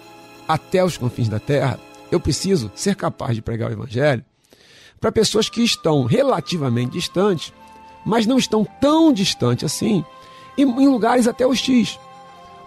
até 0.47 0.83
os 0.83 0.97
confins 0.97 1.29
da 1.29 1.39
terra, 1.39 1.79
eu 2.11 2.19
preciso 2.19 2.71
ser 2.75 2.95
capaz 2.95 3.35
de 3.35 3.41
pregar 3.41 3.69
o 3.69 3.73
evangelho 3.73 4.23
para 4.99 5.11
pessoas 5.11 5.49
que 5.49 5.61
estão 5.61 6.05
relativamente 6.05 6.93
distantes, 6.93 7.53
mas 8.05 8.25
não 8.25 8.37
estão 8.37 8.65
tão 8.79 9.11
distantes 9.11 9.63
assim, 9.63 10.03
em 10.57 10.87
lugares 10.87 11.27
até 11.27 11.45
hostis. 11.45 11.99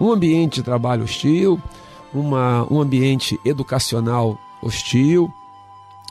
Um 0.00 0.12
ambiente 0.12 0.56
de 0.56 0.62
trabalho 0.62 1.04
hostil, 1.04 1.60
uma, 2.12 2.66
um 2.72 2.80
ambiente 2.80 3.38
educacional 3.44 4.38
hostil, 4.62 5.32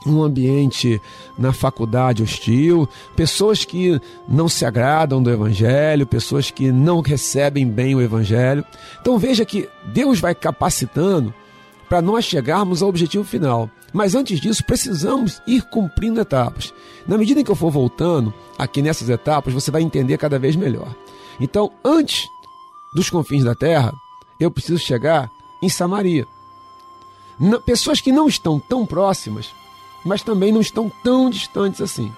um 0.06 0.22
ambiente 0.24 1.02
na 1.38 1.52
faculdade 1.52 2.24
hostil, 2.24 2.88
pessoas 3.16 3.66
que 3.66 4.00
não 4.28 4.48
se 4.48 4.66
agradam 4.66 5.22
do 5.22 5.32
Evangelho, 5.32 6.06
pessoas 6.06 6.52
que 6.52 6.72
não 6.72 7.02
recebem 7.02 7.68
bem 7.68 7.96
o 7.96 8.02
Evangelho. 8.02 8.64
Então 9.02 9.18
veja 9.18 9.46
que 9.46 9.68
Deus 9.86 10.20
vai 10.20 10.36
capacitando 10.36 11.34
para 11.90 12.02
nós 12.02 12.26
chegarmos 12.26 12.82
ao 12.82 12.90
objetivo 12.90 13.24
final. 13.24 13.70
Mas 13.94 14.14
antes 14.16 14.40
disso, 14.40 14.64
precisamos 14.66 15.42
ir 15.48 15.64
cumprindo 15.70 16.20
etapas. 16.20 16.74
Na 17.08 17.18
medida 17.18 17.40
em 17.40 17.44
que 17.44 17.50
eu 17.52 17.56
for 17.56 17.72
voltando 17.72 18.34
aqui 18.58 18.82
nessas 18.82 19.10
etapas, 19.10 19.54
você 19.54 19.72
vai 19.72 19.82
entender 19.82 20.18
cada 20.18 20.38
vez 20.38 20.56
melhor. 20.56 20.94
Então, 21.40 21.72
antes 21.84 22.28
dos 22.94 23.10
confins 23.10 23.44
da 23.44 23.56
terra, 23.56 23.94
eu 24.40 24.52
preciso 24.52 24.80
chegar 24.80 25.30
em 25.62 25.70
Samaria. 25.70 26.28
Pessoas 27.66 28.02
que 28.02 28.12
não 28.12 28.28
estão 28.28 28.60
tão 28.60 28.86
próximas, 28.86 29.54
mas 30.08 30.24
também 30.24 30.52
não 30.52 30.62
estão 30.62 30.92
tão 31.04 31.30
distantes 31.30 31.82
assim. 31.82 32.12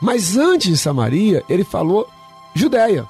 Mas 0.00 0.36
antes 0.36 0.68
de 0.68 0.76
Samaria, 0.76 1.44
ele 1.48 1.64
falou 1.64 2.08
Judéia. 2.54 3.06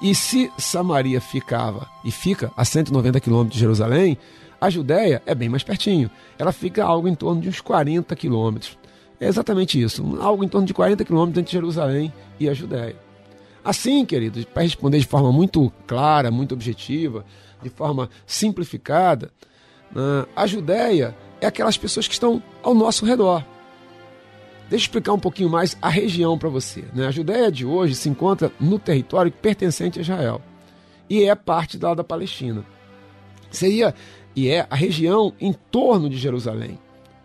E 0.00 0.14
se 0.14 0.52
Samaria 0.58 1.20
ficava 1.20 1.88
e 2.04 2.10
fica 2.10 2.52
a 2.56 2.64
190 2.64 3.18
quilômetros 3.20 3.54
de 3.54 3.60
Jerusalém, 3.60 4.18
a 4.60 4.68
Judéia 4.68 5.22
é 5.24 5.34
bem 5.34 5.48
mais 5.48 5.62
pertinho. 5.62 6.10
Ela 6.38 6.52
fica 6.52 6.84
algo 6.84 7.08
em 7.08 7.14
torno 7.14 7.40
de 7.40 7.48
uns 7.48 7.60
40 7.60 8.14
quilômetros. 8.14 8.76
É 9.18 9.26
exatamente 9.26 9.80
isso, 9.80 10.18
algo 10.20 10.44
em 10.44 10.48
torno 10.48 10.66
de 10.66 10.74
40 10.74 11.04
quilômetros 11.04 11.40
entre 11.40 11.52
Jerusalém 11.52 12.12
e 12.38 12.48
a 12.48 12.54
Judéia. 12.54 12.96
Assim, 13.64 14.04
queridos, 14.04 14.44
para 14.44 14.64
responder 14.64 14.98
de 14.98 15.06
forma 15.06 15.30
muito 15.30 15.72
clara, 15.86 16.30
muito 16.30 16.52
objetiva, 16.52 17.24
de 17.62 17.70
forma 17.70 18.10
simplificada, 18.26 19.30
né, 19.94 20.26
a 20.34 20.46
Judéia 20.46 21.16
é 21.42 21.46
aquelas 21.46 21.76
pessoas 21.76 22.06
que 22.06 22.14
estão 22.14 22.42
ao 22.62 22.74
nosso 22.74 23.04
redor. 23.04 23.44
Deixa 24.70 24.84
eu 24.84 24.88
explicar 24.88 25.12
um 25.12 25.18
pouquinho 25.18 25.50
mais 25.50 25.76
a 25.82 25.88
região 25.88 26.38
para 26.38 26.48
você. 26.48 26.84
né? 26.94 27.06
A 27.06 27.10
Judéia 27.10 27.50
de 27.50 27.66
hoje 27.66 27.94
se 27.94 28.08
encontra 28.08 28.50
no 28.58 28.78
território 28.78 29.30
pertencente 29.30 29.98
a 29.98 30.02
Israel 30.02 30.40
e 31.10 31.24
é 31.24 31.34
parte 31.34 31.76
da, 31.76 31.92
da 31.92 32.04
Palestina. 32.04 32.64
Seria 33.50 33.94
e 34.34 34.48
é 34.48 34.66
a 34.70 34.74
região 34.74 35.34
em 35.38 35.52
torno 35.52 36.08
de 36.08 36.16
Jerusalém, 36.16 36.78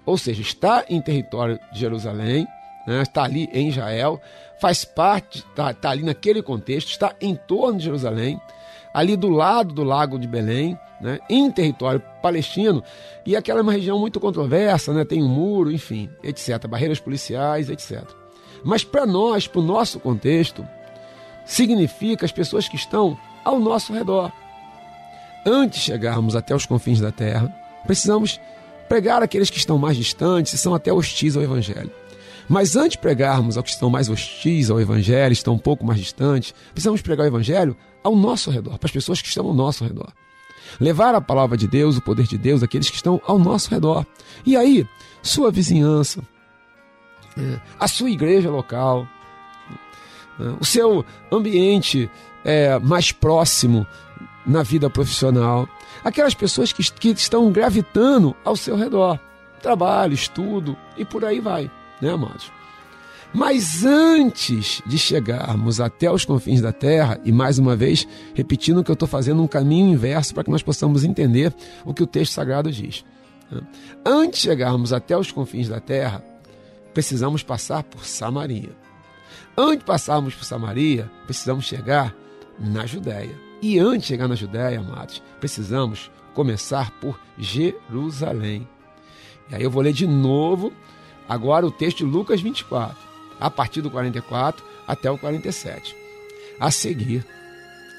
ou 0.06 0.18
seja, 0.18 0.42
está 0.42 0.84
em 0.90 1.00
território 1.00 1.58
de 1.72 1.80
Jerusalém, 1.80 2.46
né? 2.86 3.02
está 3.02 3.24
ali 3.24 3.48
em 3.54 3.70
Israel, 3.70 4.20
faz 4.60 4.84
parte, 4.84 5.40
está 5.40 5.74
tá 5.74 5.90
ali 5.92 6.04
naquele 6.04 6.42
contexto, 6.42 6.90
está 6.90 7.16
em 7.22 7.34
torno 7.34 7.78
de 7.78 7.86
Jerusalém, 7.86 8.42
ali 8.98 9.16
do 9.16 9.30
lado 9.30 9.76
do 9.76 9.84
Lago 9.84 10.18
de 10.18 10.28
Belém, 10.28 10.76
né, 11.00 11.20
em 11.30 11.52
território 11.52 12.02
palestino, 12.20 12.84
e 13.24 13.36
aquela 13.36 13.60
é 13.60 13.62
uma 13.62 13.72
região 13.72 14.00
muito 14.00 14.20
controversa, 14.20 14.92
né, 14.92 15.06
tem 15.06 15.22
um 15.22 15.28
muro, 15.28 15.72
enfim, 15.72 16.10
etc., 16.24 16.66
barreiras 16.68 17.00
policiais, 17.00 17.70
etc. 17.70 18.02
Mas 18.64 18.84
para 18.84 19.06
nós, 19.06 19.48
para 19.48 19.62
o 19.62 19.64
nosso 19.64 20.00
contexto, 20.00 20.68
significa 21.46 22.26
as 22.26 22.32
pessoas 22.32 22.68
que 22.68 22.76
estão 22.76 23.16
ao 23.46 23.60
nosso 23.60 23.94
redor. 23.94 24.32
Antes 25.46 25.78
de 25.78 25.86
chegarmos 25.86 26.36
até 26.36 26.56
os 26.56 26.66
confins 26.66 27.00
da 27.00 27.12
terra, 27.12 27.56
precisamos 27.86 28.42
pregar 28.90 29.22
aqueles 29.22 29.52
que 29.52 29.60
estão 29.60 29.78
mais 29.78 29.96
distantes 29.96 30.54
e 30.54 30.58
são 30.58 30.74
até 30.74 30.92
hostis 30.92 31.38
ao 31.38 31.44
Evangelho. 31.44 31.92
Mas 32.50 32.76
antes 32.76 32.94
de 32.94 32.98
pregarmos 32.98 33.58
aos 33.58 33.66
que 33.66 33.70
estão 33.70 33.92
mais 33.92 34.10
hostis 34.10 34.72
ao 34.72 34.82
Evangelho, 34.82 35.34
estão 35.34 35.54
um 35.54 35.60
pouco 35.60 35.86
mais 35.86 36.00
distantes, 36.00 36.52
precisamos 36.72 37.00
pregar 37.04 37.26
o 37.26 37.30
Evangelho 37.30 37.78
ao 38.04 38.16
nosso 38.16 38.50
redor, 38.50 38.78
para 38.78 38.88
as 38.88 38.92
pessoas 38.92 39.22
que 39.22 39.28
estão 39.28 39.46
ao 39.46 39.54
nosso 39.54 39.84
redor. 39.84 40.12
Levar 40.80 41.16
a 41.16 41.22
palavra 41.22 41.58
de 41.58 41.68
Deus, 41.68 41.98
o 41.98 42.02
poder 42.02 42.28
de 42.28 42.38
Deus, 42.38 42.62
àqueles 42.62 42.90
que 42.90 42.96
estão 42.96 43.22
ao 43.26 43.40
nosso 43.40 43.70
redor. 43.70 44.06
E 44.46 44.56
aí, 44.56 44.88
sua 45.22 45.52
vizinhança, 45.52 46.22
é, 47.38 47.60
a 47.80 47.88
sua 47.88 48.10
igreja 48.10 48.50
local, 48.50 49.08
é, 50.40 50.44
o 50.60 50.66
seu 50.66 51.06
ambiente 51.32 52.10
é, 52.44 52.78
mais 52.80 53.12
próximo 53.12 53.86
na 54.46 54.64
vida 54.64 54.90
profissional, 54.90 55.68
aquelas 56.04 56.34
pessoas 56.34 56.72
que, 56.72 56.84
que 56.92 57.10
estão 57.10 57.52
gravitando 57.52 58.36
ao 58.46 58.56
seu 58.56 58.76
redor, 58.76 59.20
trabalho, 59.62 60.14
estudo 60.14 60.78
e 60.98 61.04
por 61.04 61.26
aí 61.26 61.40
vai, 61.40 61.70
né, 62.02 62.12
amados? 62.12 62.57
Mas 63.34 63.84
antes 63.86 64.82
de 64.86 64.98
chegarmos 64.98 65.80
até 65.80 66.12
os 66.12 66.26
confins 66.26 66.62
da 66.62 66.72
terra, 66.72 67.20
e 67.24 67.32
mais 67.32 67.60
uma 67.60 67.76
vez 67.76 68.08
repetindo 68.34 68.84
que 68.84 68.90
eu 68.90 68.94
estou 68.94 69.08
fazendo 69.08 69.44
um 69.44 69.48
caminho 69.48 69.94
inverso 69.94 70.34
para 70.34 70.44
que 70.44 70.50
nós 70.50 70.64
possamos 70.64 71.04
entender 71.04 71.54
o 71.86 71.94
que 71.94 72.04
o 72.04 72.08
texto 72.08 72.34
sagrado 72.34 72.72
diz. 72.72 73.04
né? 73.52 73.62
Antes 74.06 74.40
de 74.42 74.48
chegarmos 74.48 74.94
até 74.94 75.18
os 75.18 75.32
confins 75.32 75.68
da 75.68 75.80
terra, 75.80 76.24
precisamos 76.94 77.44
passar 77.44 77.84
por 77.84 78.06
Samaria. 78.06 78.72
Antes 79.58 79.80
de 79.80 79.86
passarmos 79.86 80.34
por 80.34 80.46
Samaria, 80.46 81.10
precisamos 81.26 81.66
chegar 81.66 82.16
na 82.60 82.86
Judéia. 82.86 83.36
E 83.62 83.78
antes 83.80 84.04
de 84.04 84.08
chegar 84.08 84.28
na 84.28 84.36
Judéia, 84.36 84.80
amados, 84.80 85.22
precisamos 85.40 86.10
começar 86.34 86.92
por 87.00 87.20
Jerusalém. 87.38 88.68
E 89.50 89.56
aí 89.56 89.64
eu 89.64 89.72
vou 89.72 89.82
ler 89.82 89.94
de 89.94 90.08
novo 90.08 90.72
agora 91.28 91.66
o 91.66 91.72
texto 91.72 91.98
de 91.98 92.06
Lucas 92.06 92.42
24, 92.42 92.98
a 93.40 93.50
partir 93.50 93.82
do 93.82 93.92
44 93.92 94.64
até 94.88 95.10
o 95.10 95.18
47. 95.18 95.96
A 96.60 96.72
seguir, 96.72 97.26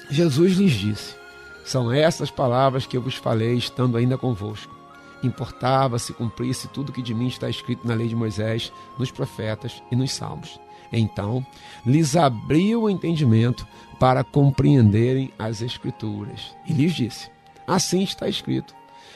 Jesus 0.09 0.57
lhes 0.57 0.73
disse: 0.73 1.15
São 1.63 1.91
essas 1.91 2.29
palavras 2.29 2.85
que 2.85 2.97
eu 2.97 3.01
vos 3.01 3.15
falei 3.15 3.55
estando 3.55 3.97
ainda 3.97 4.17
convosco. 4.17 4.75
Importava 5.21 5.99
se 5.99 6.13
cumprisse 6.13 6.67
tudo 6.69 6.91
que 6.93 7.01
de 7.01 7.13
mim 7.13 7.27
está 7.27 7.49
escrito 7.49 7.85
na 7.87 7.93
lei 7.93 8.07
de 8.07 8.15
Moisés, 8.15 8.71
nos 8.97 9.11
profetas 9.11 9.83
e 9.91 9.95
nos 9.95 10.11
salmos. 10.11 10.59
Então 10.91 11.45
lhes 11.85 12.15
abriu 12.15 12.83
o 12.83 12.89
entendimento 12.89 13.67
para 13.99 14.23
compreenderem 14.23 15.31
as 15.37 15.61
Escrituras. 15.61 16.55
E 16.65 16.73
lhes 16.73 16.93
disse: 16.93 17.29
Assim 17.67 18.01
está 18.01 18.27
escrito, 18.27 18.73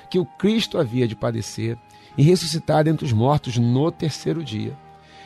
que 0.10 0.20
o 0.20 0.26
Cristo 0.26 0.78
havia 0.78 1.08
de 1.08 1.16
padecer 1.16 1.78
e 2.18 2.22
ressuscitar 2.22 2.84
dentre 2.84 3.06
os 3.06 3.12
mortos 3.12 3.58
no 3.58 3.92
terceiro 3.92 4.44
dia, 4.44 4.78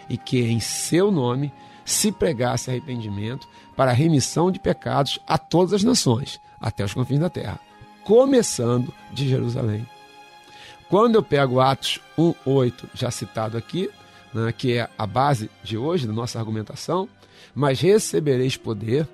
e 0.10 0.18
que 0.18 0.42
em 0.42 0.60
seu 0.60 1.12
nome 1.12 1.52
se 1.86 2.12
pregasse 2.12 2.70
arrependimento 2.70 3.48
para 3.76 3.92
a 3.92 3.94
remissão 3.94 4.52
de 4.52 4.60
pecados 4.60 5.20
a 5.28 5.38
todas 5.38 5.74
as 5.74 5.84
nações, 5.84 6.40
até 6.60 6.84
os 6.84 6.94
confins 6.94 7.20
da 7.20 7.30
terra, 7.30 7.60
começando 8.04 8.94
de 9.12 9.28
Jerusalém. 9.28 9.88
Quando 10.90 11.16
eu 11.16 11.24
pego 11.24 11.60
Atos 11.60 12.00
1:8, 12.18 12.90
já 12.94 13.12
citado 13.12 13.58
aqui, 13.58 13.90
né, 14.34 14.52
que 14.52 14.78
é 14.78 14.90
a 14.98 15.06
base 15.06 15.50
de 15.64 15.78
hoje 15.78 16.08
da 16.08 16.14
nossa 16.14 16.40
argumentação, 16.40 17.08
mas 17.54 17.80
recebereis 17.80 18.58
poder 18.58 19.08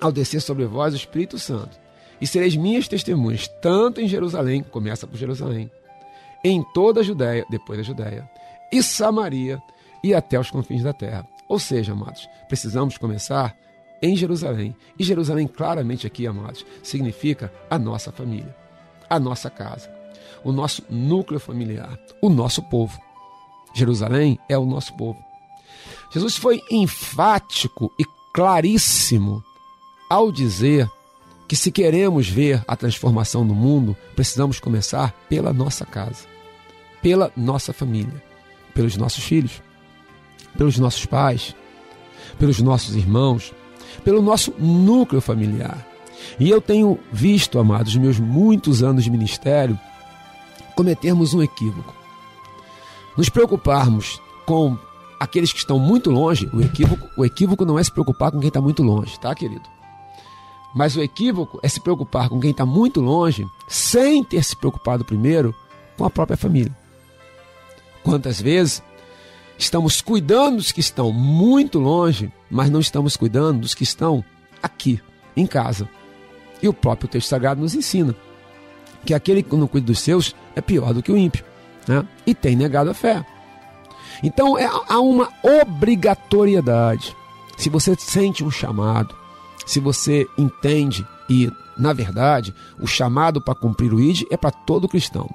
ao 0.00 0.12
descer 0.12 0.40
sobre 0.40 0.64
vós 0.66 0.94
o 0.94 0.96
Espírito 0.96 1.38
Santo, 1.38 1.78
e 2.20 2.26
sereis 2.26 2.56
minhas 2.56 2.88
testemunhas, 2.88 3.48
tanto 3.60 4.00
em 4.00 4.08
Jerusalém, 4.08 4.62
começa 4.62 5.06
por 5.06 5.16
Jerusalém, 5.16 5.70
em 6.42 6.62
toda 6.74 7.00
a 7.00 7.02
Judéia, 7.02 7.44
depois 7.50 7.78
da 7.78 7.84
Judéia, 7.84 8.28
e 8.72 8.82
Samaria, 8.82 9.62
e 10.06 10.14
até 10.14 10.38
os 10.38 10.50
confins 10.50 10.84
da 10.84 10.92
terra. 10.92 11.26
Ou 11.48 11.58
seja, 11.58 11.92
amados, 11.92 12.28
precisamos 12.48 12.96
começar 12.96 13.56
em 14.00 14.16
Jerusalém. 14.16 14.74
E 14.96 15.02
Jerusalém, 15.02 15.48
claramente 15.48 16.06
aqui, 16.06 16.26
amados, 16.26 16.64
significa 16.82 17.52
a 17.68 17.76
nossa 17.76 18.12
família, 18.12 18.54
a 19.10 19.18
nossa 19.18 19.50
casa, 19.50 19.90
o 20.44 20.52
nosso 20.52 20.82
núcleo 20.88 21.40
familiar, 21.40 21.98
o 22.22 22.28
nosso 22.28 22.62
povo. 22.62 23.00
Jerusalém 23.74 24.38
é 24.48 24.56
o 24.56 24.64
nosso 24.64 24.94
povo. 24.96 25.18
Jesus 26.12 26.36
foi 26.36 26.62
enfático 26.70 27.92
e 27.98 28.04
claríssimo 28.32 29.42
ao 30.08 30.30
dizer 30.30 30.88
que 31.48 31.56
se 31.56 31.72
queremos 31.72 32.28
ver 32.28 32.62
a 32.66 32.76
transformação 32.76 33.44
no 33.44 33.54
mundo, 33.54 33.96
precisamos 34.14 34.60
começar 34.60 35.12
pela 35.28 35.52
nossa 35.52 35.84
casa, 35.84 36.26
pela 37.02 37.32
nossa 37.36 37.72
família, 37.72 38.22
pelos 38.72 38.96
nossos 38.96 39.24
filhos, 39.24 39.62
pelos 40.56 40.78
nossos 40.78 41.06
pais, 41.06 41.54
pelos 42.38 42.60
nossos 42.60 42.96
irmãos, 42.96 43.52
pelo 44.04 44.22
nosso 44.22 44.52
núcleo 44.58 45.20
familiar. 45.20 45.86
E 46.40 46.50
eu 46.50 46.60
tenho 46.60 46.98
visto, 47.12 47.58
amados, 47.58 47.96
meus 47.96 48.18
muitos 48.18 48.82
anos 48.82 49.04
de 49.04 49.10
ministério, 49.10 49.78
cometermos 50.74 51.34
um 51.34 51.42
equívoco. 51.42 51.94
Nos 53.16 53.28
preocuparmos 53.28 54.20
com 54.44 54.76
aqueles 55.18 55.52
que 55.52 55.58
estão 55.58 55.78
muito 55.78 56.10
longe, 56.10 56.48
o 56.52 56.60
equívoco, 56.60 57.08
o 57.16 57.24
equívoco 57.24 57.64
não 57.64 57.78
é 57.78 57.84
se 57.84 57.90
preocupar 57.90 58.30
com 58.30 58.38
quem 58.38 58.48
está 58.48 58.60
muito 58.60 58.82
longe, 58.82 59.18
tá, 59.18 59.34
querido? 59.34 59.64
Mas 60.74 60.94
o 60.94 61.02
equívoco 61.02 61.58
é 61.62 61.68
se 61.68 61.80
preocupar 61.80 62.28
com 62.28 62.38
quem 62.38 62.50
está 62.50 62.66
muito 62.66 63.00
longe, 63.00 63.46
sem 63.66 64.22
ter 64.22 64.44
se 64.44 64.54
preocupado 64.54 65.04
primeiro 65.04 65.54
com 65.96 66.04
a 66.04 66.10
própria 66.10 66.36
família. 66.36 66.76
Quantas 68.02 68.40
vezes 68.40 68.82
estamos 69.58 70.00
cuidando 70.00 70.56
dos 70.56 70.72
que 70.72 70.80
estão 70.80 71.12
muito 71.12 71.78
longe, 71.78 72.32
mas 72.50 72.70
não 72.70 72.80
estamos 72.80 73.16
cuidando 73.16 73.60
dos 73.60 73.74
que 73.74 73.84
estão 73.84 74.24
aqui, 74.62 75.00
em 75.36 75.46
casa. 75.46 75.88
E 76.62 76.68
o 76.68 76.72
próprio 76.72 77.08
texto 77.08 77.28
sagrado 77.28 77.60
nos 77.60 77.74
ensina 77.74 78.14
que 79.04 79.14
aquele 79.14 79.42
que 79.42 79.56
não 79.56 79.68
cuida 79.68 79.86
dos 79.86 80.00
seus 80.00 80.34
é 80.54 80.60
pior 80.60 80.92
do 80.92 81.02
que 81.02 81.12
o 81.12 81.16
ímpio, 81.16 81.44
né? 81.86 82.06
e 82.26 82.34
tem 82.34 82.56
negado 82.56 82.90
a 82.90 82.94
fé. 82.94 83.24
Então 84.22 84.58
é, 84.58 84.68
há 84.88 85.00
uma 85.00 85.28
obrigatoriedade. 85.42 87.16
Se 87.56 87.70
você 87.70 87.94
sente 87.98 88.44
um 88.44 88.50
chamado, 88.50 89.15
se 89.66 89.80
você 89.80 90.26
entende 90.38 91.06
e, 91.28 91.50
na 91.76 91.92
verdade, 91.92 92.54
o 92.80 92.86
chamado 92.86 93.40
para 93.40 93.54
cumprir 93.54 93.92
o 93.92 94.00
ID 94.00 94.22
é 94.30 94.36
para 94.36 94.50
todo 94.50 94.88
cristão. 94.88 95.28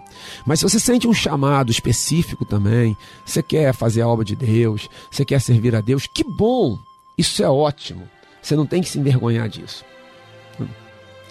Mas 0.46 0.60
se 0.60 0.63
você 0.63 0.80
sente 0.80 1.08
um 1.08 1.13
chamado 1.13 1.70
específico 1.70 2.46
também, 2.46 2.96
você 3.26 3.44
quer 3.44 3.74
fazer 3.74 4.02
a 4.02 4.08
obra 4.08 4.26
de 4.26 4.36
Deus, 4.36 4.89
você 5.12 5.26
quer 5.26 5.39
servir 5.41 5.76
a 5.76 5.82
Deus, 5.82 6.08
que 6.08 6.24
bom! 6.24 6.80
Isso 7.17 7.44
é 7.44 7.50
ótimo. 7.50 8.10
Você 8.41 8.56
não 8.56 8.65
tem 8.65 8.82
que 8.82 8.89
se 8.89 8.98
envergonhar 8.98 9.48
disso. 9.48 9.86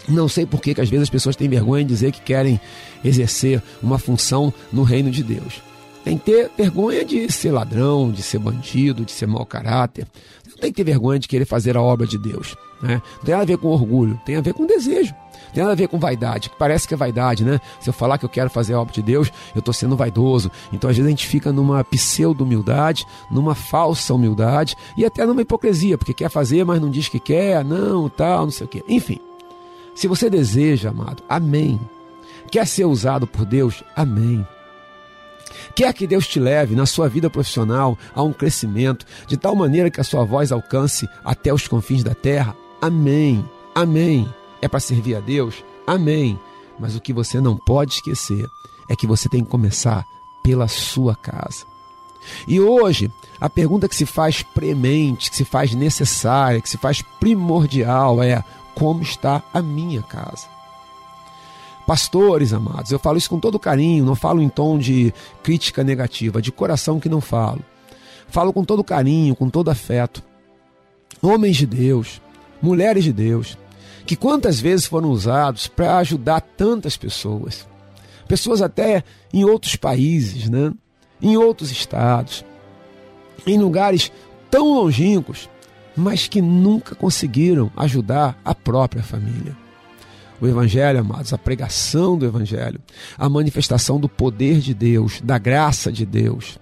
Não 0.08 0.28
sei 0.28 0.46
por 0.46 0.60
que, 0.60 0.80
às 0.80 0.88
vezes 0.88 1.04
as 1.04 1.10
pessoas 1.10 1.36
têm 1.36 1.48
vergonha 1.48 1.84
de 1.84 1.88
dizer 1.88 2.12
que 2.12 2.20
querem 2.20 2.60
exercer 3.04 3.62
uma 3.82 3.98
função 3.98 4.52
no 4.72 4.82
reino 4.82 5.10
de 5.10 5.22
Deus. 5.22 5.60
Tem 6.04 6.16
que 6.16 6.24
ter 6.24 6.50
vergonha 6.56 7.04
de 7.04 7.30
ser 7.30 7.50
ladrão, 7.50 8.10
de 8.10 8.22
ser 8.22 8.38
bandido, 8.38 9.04
de 9.04 9.12
ser 9.12 9.26
mau 9.26 9.44
caráter. 9.44 10.06
Não 10.48 10.56
tem 10.56 10.72
que 10.72 10.76
ter 10.76 10.84
vergonha 10.84 11.18
de 11.18 11.28
querer 11.28 11.44
fazer 11.44 11.76
a 11.76 11.82
obra 11.82 12.06
de 12.06 12.18
Deus. 12.18 12.56
Né? 12.82 13.02
Não 13.18 13.24
tem 13.24 13.32
nada 13.32 13.42
a 13.42 13.46
ver 13.46 13.58
com 13.58 13.68
orgulho, 13.68 14.20
tem 14.24 14.36
a 14.36 14.40
ver 14.40 14.54
com 14.54 14.66
desejo. 14.66 15.14
Não 15.46 15.52
tem 15.52 15.62
nada 15.62 15.72
a 15.72 15.76
ver 15.76 15.88
com 15.88 15.98
vaidade, 15.98 16.50
que 16.50 16.56
parece 16.56 16.86
que 16.86 16.94
é 16.94 16.96
vaidade, 16.96 17.44
né? 17.44 17.60
Se 17.80 17.88
eu 17.88 17.92
falar 17.92 18.18
que 18.18 18.24
eu 18.24 18.28
quero 18.28 18.48
fazer 18.48 18.74
a 18.74 18.80
obra 18.80 18.92
de 18.92 19.02
Deus, 19.02 19.32
eu 19.54 19.58
estou 19.58 19.74
sendo 19.74 19.96
vaidoso. 19.96 20.50
Então, 20.72 20.88
às 20.88 20.96
vezes, 20.96 21.06
a 21.06 21.10
gente 21.10 21.26
fica 21.26 21.52
numa 21.52 21.82
pseudo-humildade, 21.84 23.06
numa 23.30 23.54
falsa 23.54 24.14
humildade 24.14 24.76
e 24.96 25.04
até 25.04 25.26
numa 25.26 25.42
hipocrisia, 25.42 25.98
porque 25.98 26.14
quer 26.14 26.30
fazer, 26.30 26.64
mas 26.64 26.80
não 26.80 26.90
diz 26.90 27.08
que 27.08 27.20
quer, 27.20 27.64
não, 27.64 28.08
tal, 28.08 28.44
não 28.44 28.50
sei 28.50 28.66
o 28.66 28.68
quê. 28.68 28.84
Enfim, 28.88 29.18
se 29.94 30.06
você 30.06 30.30
deseja, 30.30 30.90
amado, 30.90 31.22
amém. 31.28 31.80
Quer 32.50 32.66
ser 32.66 32.84
usado 32.84 33.26
por 33.26 33.44
Deus? 33.44 33.82
Amém. 33.94 34.46
Quer 35.74 35.92
que 35.92 36.06
Deus 36.06 36.26
te 36.26 36.40
leve 36.40 36.74
na 36.74 36.86
sua 36.86 37.08
vida 37.08 37.30
profissional 37.30 37.96
a 38.14 38.22
um 38.22 38.32
crescimento, 38.32 39.06
de 39.26 39.36
tal 39.36 39.54
maneira 39.54 39.90
que 39.90 40.00
a 40.00 40.04
sua 40.04 40.24
voz 40.24 40.52
alcance 40.52 41.08
até 41.24 41.52
os 41.52 41.68
confins 41.68 42.02
da 42.02 42.14
terra? 42.14 42.54
Amém. 42.80 43.44
Amém. 43.74 44.32
É 44.60 44.68
para 44.68 44.80
servir 44.80 45.16
a 45.16 45.20
Deus? 45.20 45.64
Amém. 45.86 46.38
Mas 46.78 46.96
o 46.96 47.00
que 47.00 47.12
você 47.12 47.40
não 47.40 47.56
pode 47.56 47.94
esquecer 47.94 48.46
é 48.88 48.96
que 48.96 49.06
você 49.06 49.28
tem 49.28 49.44
que 49.44 49.50
começar 49.50 50.04
pela 50.42 50.66
sua 50.66 51.14
casa. 51.14 51.64
E 52.46 52.60
hoje, 52.60 53.10
a 53.40 53.48
pergunta 53.48 53.88
que 53.88 53.96
se 53.96 54.06
faz 54.06 54.42
premente, 54.42 55.30
que 55.30 55.36
se 55.36 55.44
faz 55.44 55.74
necessária, 55.74 56.60
que 56.60 56.68
se 56.68 56.76
faz 56.76 57.02
primordial 57.18 58.22
é: 58.22 58.42
como 58.74 59.02
está 59.02 59.42
a 59.52 59.62
minha 59.62 60.02
casa? 60.02 60.46
Pastores 61.86 62.52
amados, 62.52 62.92
eu 62.92 62.98
falo 62.98 63.18
isso 63.18 63.30
com 63.30 63.40
todo 63.40 63.58
carinho, 63.58 64.04
não 64.04 64.14
falo 64.14 64.40
em 64.40 64.48
tom 64.48 64.78
de 64.78 65.12
crítica 65.42 65.82
negativa, 65.82 66.40
de 66.40 66.52
coração 66.52 67.00
que 67.00 67.08
não 67.08 67.20
falo. 67.20 67.64
Falo 68.28 68.52
com 68.52 68.64
todo 68.64 68.84
carinho, 68.84 69.34
com 69.34 69.50
todo 69.50 69.70
afeto. 69.70 70.22
Homens 71.20 71.56
de 71.56 71.66
Deus, 71.66 72.20
mulheres 72.60 73.04
de 73.04 73.12
Deus, 73.12 73.56
que 74.06 74.16
quantas 74.16 74.60
vezes 74.60 74.86
foram 74.86 75.10
usados 75.10 75.66
para 75.66 75.98
ajudar 75.98 76.40
tantas 76.40 76.96
pessoas. 76.96 77.66
Pessoas 78.26 78.62
até 78.62 79.02
em 79.32 79.44
outros 79.44 79.76
países, 79.76 80.48
né? 80.48 80.72
em 81.20 81.36
outros 81.36 81.70
estados, 81.70 82.44
em 83.46 83.58
lugares 83.58 84.10
tão 84.50 84.72
longínquos, 84.74 85.48
mas 85.96 86.26
que 86.28 86.40
nunca 86.40 86.94
conseguiram 86.94 87.70
ajudar 87.76 88.38
a 88.44 88.54
própria 88.54 89.02
família. 89.02 89.56
O 90.40 90.46
Evangelho, 90.46 91.00
amados, 91.00 91.32
a 91.34 91.38
pregação 91.38 92.16
do 92.16 92.24
Evangelho, 92.24 92.80
a 93.18 93.28
manifestação 93.28 94.00
do 94.00 94.08
poder 94.08 94.60
de 94.60 94.72
Deus, 94.72 95.20
da 95.22 95.36
graça 95.36 95.92
de 95.92 96.06
Deus. 96.06 96.58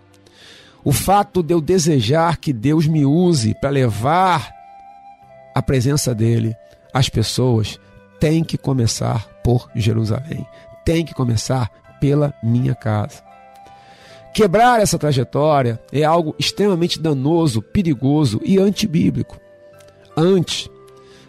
O 0.82 0.92
fato 0.92 1.42
de 1.42 1.54
eu 1.54 1.60
desejar 1.60 2.38
que 2.38 2.52
Deus 2.52 2.86
me 2.86 3.04
use 3.04 3.54
para 3.60 3.70
levar 3.70 4.50
a 5.58 5.62
presença 5.62 6.14
dele 6.14 6.56
às 6.94 7.08
pessoas 7.08 7.80
tem 8.20 8.44
que 8.44 8.56
começar 8.56 9.26
por 9.42 9.68
Jerusalém, 9.74 10.46
tem 10.84 11.04
que 11.04 11.12
começar 11.12 11.68
pela 12.00 12.32
minha 12.40 12.76
casa. 12.76 13.24
Quebrar 14.32 14.80
essa 14.80 14.96
trajetória 14.96 15.80
é 15.92 16.04
algo 16.04 16.32
extremamente 16.38 17.00
danoso, 17.00 17.60
perigoso 17.60 18.40
e 18.44 18.56
antibíblico. 18.56 19.36
Antes 20.16 20.70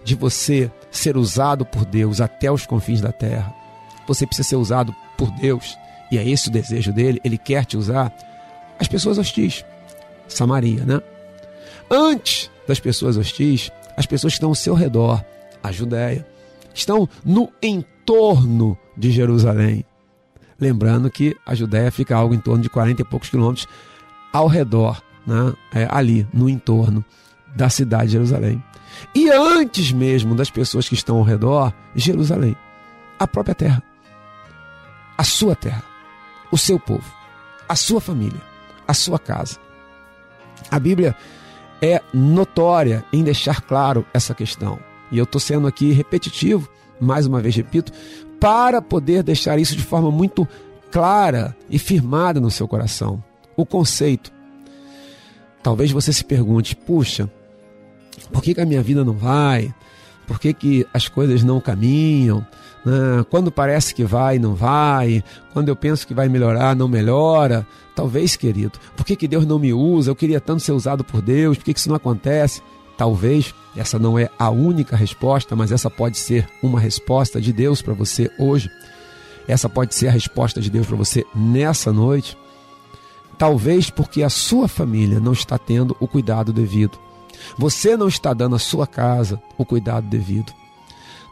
de 0.03 0.13
você 0.13 0.71
ser 0.91 1.17
usado 1.17 1.65
por 1.65 1.83
Deus 1.83 2.21
até 2.21 2.51
os 2.51 2.67
confins 2.67 3.01
da 3.01 3.11
terra, 3.11 3.51
você 4.07 4.27
precisa 4.27 4.47
ser 4.47 4.57
usado 4.57 4.95
por 5.17 5.31
Deus, 5.31 5.75
e 6.11 6.19
é 6.19 6.29
esse 6.29 6.49
o 6.49 6.51
desejo 6.51 6.93
dele, 6.93 7.19
ele 7.23 7.37
quer 7.39 7.65
te 7.65 7.75
usar. 7.75 8.15
As 8.77 8.87
pessoas 8.87 9.17
hostis, 9.17 9.65
Samaria, 10.27 10.85
né? 10.85 11.01
Antes 11.89 12.51
das 12.67 12.79
pessoas 12.79 13.17
hostis, 13.17 13.71
as 13.99 14.05
pessoas 14.05 14.31
que 14.31 14.37
estão 14.37 14.47
ao 14.47 14.55
seu 14.55 14.73
redor, 14.73 15.21
a 15.61 15.73
Judéia, 15.73 16.25
estão 16.73 17.07
no 17.25 17.51
entorno 17.61 18.77
de 18.95 19.11
Jerusalém. 19.11 19.83
Lembrando 20.57 21.11
que 21.11 21.35
a 21.45 21.53
Judéia 21.53 21.91
fica 21.91 22.15
algo 22.15 22.33
em 22.33 22.39
torno 22.39 22.63
de 22.63 22.69
40 22.69 23.01
e 23.01 23.05
poucos 23.05 23.27
quilômetros 23.27 23.67
ao 24.31 24.47
redor, 24.47 25.03
né? 25.27 25.53
É, 25.73 25.85
ali, 25.91 26.25
no 26.33 26.47
entorno 26.47 27.03
da 27.53 27.69
cidade 27.69 28.05
de 28.05 28.11
Jerusalém. 28.13 28.63
E 29.13 29.29
antes 29.29 29.91
mesmo 29.91 30.33
das 30.33 30.49
pessoas 30.49 30.87
que 30.87 30.95
estão 30.95 31.17
ao 31.17 31.23
redor, 31.23 31.73
Jerusalém, 31.93 32.55
a 33.19 33.27
própria 33.27 33.53
terra, 33.53 33.83
a 35.17 35.25
sua 35.25 35.57
terra, 35.57 35.83
o 36.49 36.57
seu 36.57 36.79
povo, 36.79 37.13
a 37.67 37.75
sua 37.75 37.99
família, 37.99 38.41
a 38.87 38.93
sua 38.93 39.19
casa. 39.19 39.57
A 40.71 40.79
Bíblia 40.79 41.17
é 41.81 42.01
notória 42.13 43.03
em 43.11 43.23
deixar 43.23 43.61
claro 43.61 44.05
essa 44.13 44.33
questão. 44.33 44.79
E 45.11 45.17
eu 45.17 45.23
estou 45.23 45.39
sendo 45.39 45.67
aqui 45.67 45.91
repetitivo, 45.91 46.69
mais 46.99 47.25
uma 47.25 47.41
vez 47.41 47.55
repito, 47.55 47.91
para 48.39 48.81
poder 48.81 49.23
deixar 49.23 49.59
isso 49.59 49.75
de 49.75 49.83
forma 49.83 50.11
muito 50.11 50.47
clara 50.91 51.55
e 51.69 51.79
firmada 51.79 52.39
no 52.39 52.51
seu 52.51 52.67
coração. 52.67 53.23
O 53.55 53.65
conceito. 53.65 54.31
Talvez 55.61 55.91
você 55.91 56.13
se 56.13 56.23
pergunte: 56.23 56.75
puxa, 56.75 57.29
por 58.31 58.41
que, 58.41 58.53
que 58.53 58.61
a 58.61 58.65
minha 58.65 58.81
vida 58.81 59.03
não 59.03 59.13
vai? 59.13 59.73
Por 60.27 60.39
que, 60.39 60.53
que 60.53 60.87
as 60.93 61.07
coisas 61.07 61.43
não 61.43 61.59
caminham? 61.59 62.45
Né? 62.85 63.25
Quando 63.29 63.51
parece 63.51 63.93
que 63.93 64.03
vai, 64.03 64.39
não 64.39 64.55
vai. 64.55 65.23
Quando 65.53 65.69
eu 65.69 65.75
penso 65.75 66.07
que 66.07 66.13
vai 66.13 66.29
melhorar, 66.29 66.75
não 66.75 66.87
melhora. 66.87 67.65
Talvez, 67.95 68.35
querido, 68.35 68.79
por 68.95 69.05
que, 69.05 69.15
que 69.15 69.27
Deus 69.27 69.45
não 69.45 69.59
me 69.59 69.73
usa? 69.73 70.11
Eu 70.11 70.15
queria 70.15 70.39
tanto 70.39 70.61
ser 70.61 70.71
usado 70.71 71.03
por 71.03 71.21
Deus, 71.21 71.57
por 71.57 71.65
que, 71.65 71.73
que 71.73 71.79
isso 71.79 71.89
não 71.89 71.95
acontece? 71.95 72.61
Talvez 72.97 73.53
essa 73.75 73.97
não 73.97 74.19
é 74.19 74.29
a 74.37 74.49
única 74.49 74.95
resposta, 74.95 75.55
mas 75.55 75.71
essa 75.71 75.89
pode 75.89 76.17
ser 76.17 76.47
uma 76.61 76.79
resposta 76.79 77.39
de 77.39 77.53
Deus 77.53 77.81
para 77.81 77.93
você 77.93 78.29
hoje. 78.37 78.69
Essa 79.47 79.69
pode 79.69 79.95
ser 79.95 80.07
a 80.09 80.11
resposta 80.11 80.61
de 80.61 80.69
Deus 80.69 80.85
para 80.85 80.97
você 80.97 81.25
nessa 81.33 81.91
noite. 81.91 82.37
Talvez 83.37 83.89
porque 83.89 84.21
a 84.21 84.29
sua 84.29 84.67
família 84.67 85.19
não 85.19 85.31
está 85.31 85.57
tendo 85.57 85.95
o 85.99 86.07
cuidado 86.07 86.51
devido. 86.51 86.99
Você 87.57 87.95
não 87.95 88.07
está 88.07 88.33
dando 88.33 88.57
à 88.57 88.59
sua 88.59 88.85
casa 88.85 89.41
o 89.57 89.65
cuidado 89.65 90.07
devido. 90.07 90.58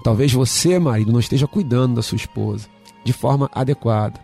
Talvez 0.04 0.32
você, 0.32 0.80
marido, 0.80 1.12
não 1.12 1.20
esteja 1.20 1.48
cuidando 1.48 1.96
da 1.96 2.02
sua 2.02 2.16
esposa 2.16 2.68
de 3.04 3.14
forma 3.14 3.50
adequada. 3.54 4.20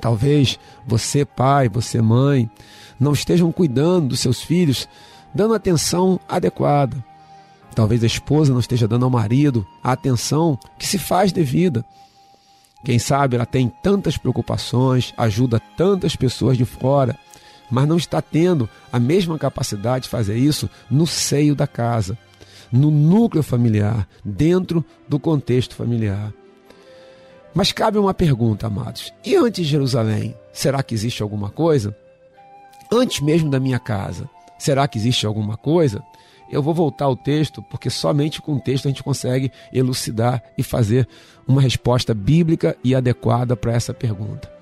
Talvez 0.00 0.58
você, 0.86 1.24
pai, 1.24 1.68
você, 1.68 2.00
mãe, 2.00 2.50
não 2.98 3.12
estejam 3.12 3.50
cuidando 3.50 4.08
dos 4.08 4.20
seus 4.20 4.42
filhos, 4.42 4.88
dando 5.34 5.54
atenção 5.54 6.20
adequada. 6.28 7.02
Talvez 7.74 8.02
a 8.02 8.06
esposa 8.06 8.52
não 8.52 8.60
esteja 8.60 8.86
dando 8.86 9.04
ao 9.04 9.10
marido 9.10 9.66
a 9.82 9.92
atenção 9.92 10.58
que 10.78 10.86
se 10.86 10.98
faz 10.98 11.32
devida. 11.32 11.84
Quem 12.84 12.98
sabe 12.98 13.36
ela 13.36 13.46
tem 13.46 13.72
tantas 13.82 14.16
preocupações, 14.16 15.12
ajuda 15.16 15.60
tantas 15.76 16.16
pessoas 16.16 16.56
de 16.56 16.64
fora, 16.64 17.18
mas 17.70 17.86
não 17.86 17.96
está 17.96 18.20
tendo 18.20 18.68
a 18.92 18.98
mesma 18.98 19.38
capacidade 19.38 20.04
de 20.04 20.10
fazer 20.10 20.36
isso 20.36 20.68
no 20.90 21.06
seio 21.06 21.54
da 21.54 21.66
casa, 21.66 22.18
no 22.72 22.90
núcleo 22.90 23.42
familiar, 23.42 24.08
dentro 24.24 24.84
do 25.08 25.18
contexto 25.18 25.74
familiar. 25.74 26.32
Mas 27.54 27.72
cabe 27.72 27.98
uma 27.98 28.14
pergunta, 28.14 28.66
amados: 28.66 29.12
e 29.24 29.34
antes 29.34 29.64
de 29.64 29.70
Jerusalém, 29.70 30.36
será 30.52 30.82
que 30.82 30.94
existe 30.94 31.22
alguma 31.22 31.50
coisa? 31.50 31.96
Antes 32.92 33.20
mesmo 33.20 33.50
da 33.50 33.60
minha 33.60 33.78
casa, 33.78 34.28
será 34.58 34.86
que 34.86 34.98
existe 34.98 35.26
alguma 35.26 35.56
coisa? 35.56 36.02
Eu 36.50 36.62
vou 36.62 36.74
voltar 36.74 37.04
ao 37.04 37.16
texto, 37.16 37.62
porque 37.62 37.88
somente 37.88 38.42
com 38.42 38.54
o 38.54 38.60
texto 38.60 38.86
a 38.86 38.88
gente 38.88 39.04
consegue 39.04 39.52
elucidar 39.72 40.42
e 40.58 40.64
fazer 40.64 41.06
uma 41.46 41.60
resposta 41.60 42.12
bíblica 42.12 42.76
e 42.82 42.94
adequada 42.94 43.56
para 43.56 43.72
essa 43.72 43.94
pergunta. 43.94 44.59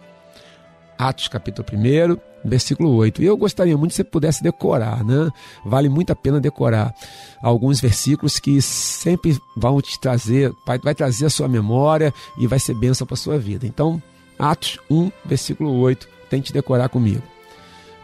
Atos 0.99 1.29
capítulo 1.29 1.67
1, 1.73 2.49
versículo 2.49 2.91
8. 2.97 3.23
E 3.23 3.27
eu 3.27 3.37
gostaria 3.37 3.77
muito 3.77 3.93
que 3.93 3.97
você 3.97 4.05
pudesse 4.05 4.43
decorar, 4.43 5.05
né? 5.05 5.31
Vale 5.65 5.89
muito 5.89 6.11
a 6.11 6.17
pena 6.17 6.41
decorar 6.41 6.95
alguns 7.41 7.81
versículos 7.81 8.39
que 8.39 8.61
sempre 8.61 9.39
vão 9.57 9.81
te 9.81 9.99
trazer, 10.01 10.53
vai, 10.67 10.79
vai 10.79 10.95
trazer 10.95 11.27
a 11.27 11.31
sua 11.31 11.49
memória 11.49 12.13
e 12.37 12.47
vai 12.47 12.59
ser 12.59 12.75
bênção 12.75 13.07
para 13.07 13.15
a 13.15 13.19
sua 13.19 13.39
vida. 13.39 13.67
Então, 13.67 14.03
Atos 14.39 14.79
1, 14.91 15.11
versículo 15.25 15.73
8, 15.79 16.09
tente 16.29 16.53
decorar 16.53 16.89
comigo. 16.89 17.23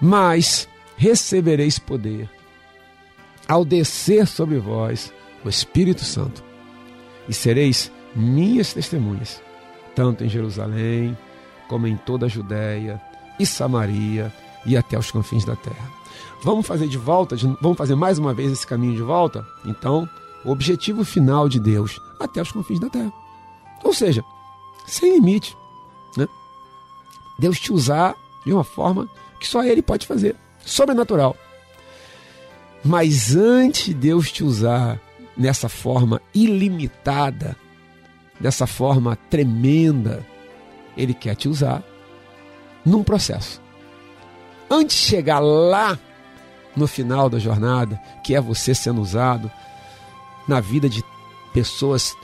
Mas 0.00 0.68
recebereis 0.96 1.78
poder 1.78 2.30
ao 3.48 3.64
descer 3.64 4.26
sobre 4.26 4.59
vós 4.59 5.12
o 5.44 5.48
Espírito 5.48 6.04
Santo, 6.04 6.42
e 7.28 7.35
sereis 7.35 7.92
minhas 8.14 8.72
testemunhas, 8.72 9.42
tanto 9.94 10.24
em 10.24 10.28
Jerusalém, 10.28 11.16
como 11.68 11.87
em 11.87 11.96
toda 11.96 12.27
a 12.27 12.29
Judéia 12.29 13.00
e 13.38 13.46
Samaria 13.46 14.33
e 14.66 14.77
até 14.77 14.98
os 14.98 15.11
confins 15.11 15.44
da 15.44 15.57
terra. 15.57 15.90
Vamos 16.42 16.66
fazer 16.66 16.88
de 16.88 16.98
volta, 16.98 17.37
vamos 17.61 17.79
fazer 17.79 17.94
mais 17.94 18.18
uma 18.18 18.35
vez 18.35 18.53
esse 18.53 18.66
caminho 18.66 18.94
de 18.94 19.03
volta? 19.03 19.46
Então, 19.64 20.09
o 20.44 20.50
objetivo 20.50 21.05
final 21.05 21.48
de 21.48 21.59
Deus, 21.59 21.98
até 22.20 22.42
os 22.42 22.53
confins 22.53 22.79
da 22.79 22.90
terra. 22.90 23.12
Ou 23.83 23.92
seja, 23.92 24.22
sem 24.87 25.14
limite. 25.14 25.57
Né? 26.16 26.27
Deus 27.38 27.59
te 27.59 27.72
usar 27.72 28.14
de 28.44 28.53
uma 28.53 28.64
forma 28.64 29.09
que 29.40 29.48
só 29.48 29.64
Ele 29.64 29.83
pode 29.83 30.07
fazer, 30.07 30.37
sobrenatural. 30.64 31.37
Mas 32.85 33.35
antes 33.35 33.87
de 33.87 33.94
Deus 33.94 34.31
te 34.31 34.44
usar 34.44 35.00
nessa 35.37 35.68
forma 35.68 36.20
ilimitada, 36.35 37.57
dessa 38.38 38.66
forma 38.66 39.16
tremenda, 39.31 40.24
Ele 40.96 41.14
quer 41.14 41.35
te 41.35 41.48
usar 41.48 41.83
num 42.85 43.02
processo. 43.02 43.61
Antes 44.70 44.96
de 44.96 45.02
chegar 45.02 45.38
lá 45.38 45.98
no 46.76 46.87
final 46.87 47.28
da 47.30 47.38
jornada, 47.38 48.00
que 48.24 48.35
é 48.35 48.40
você 48.40 48.74
sendo 48.74 49.00
usado 49.00 49.50
na 50.48 50.61
vida 50.61 50.88
de 50.88 51.02
pessoas 51.52 52.14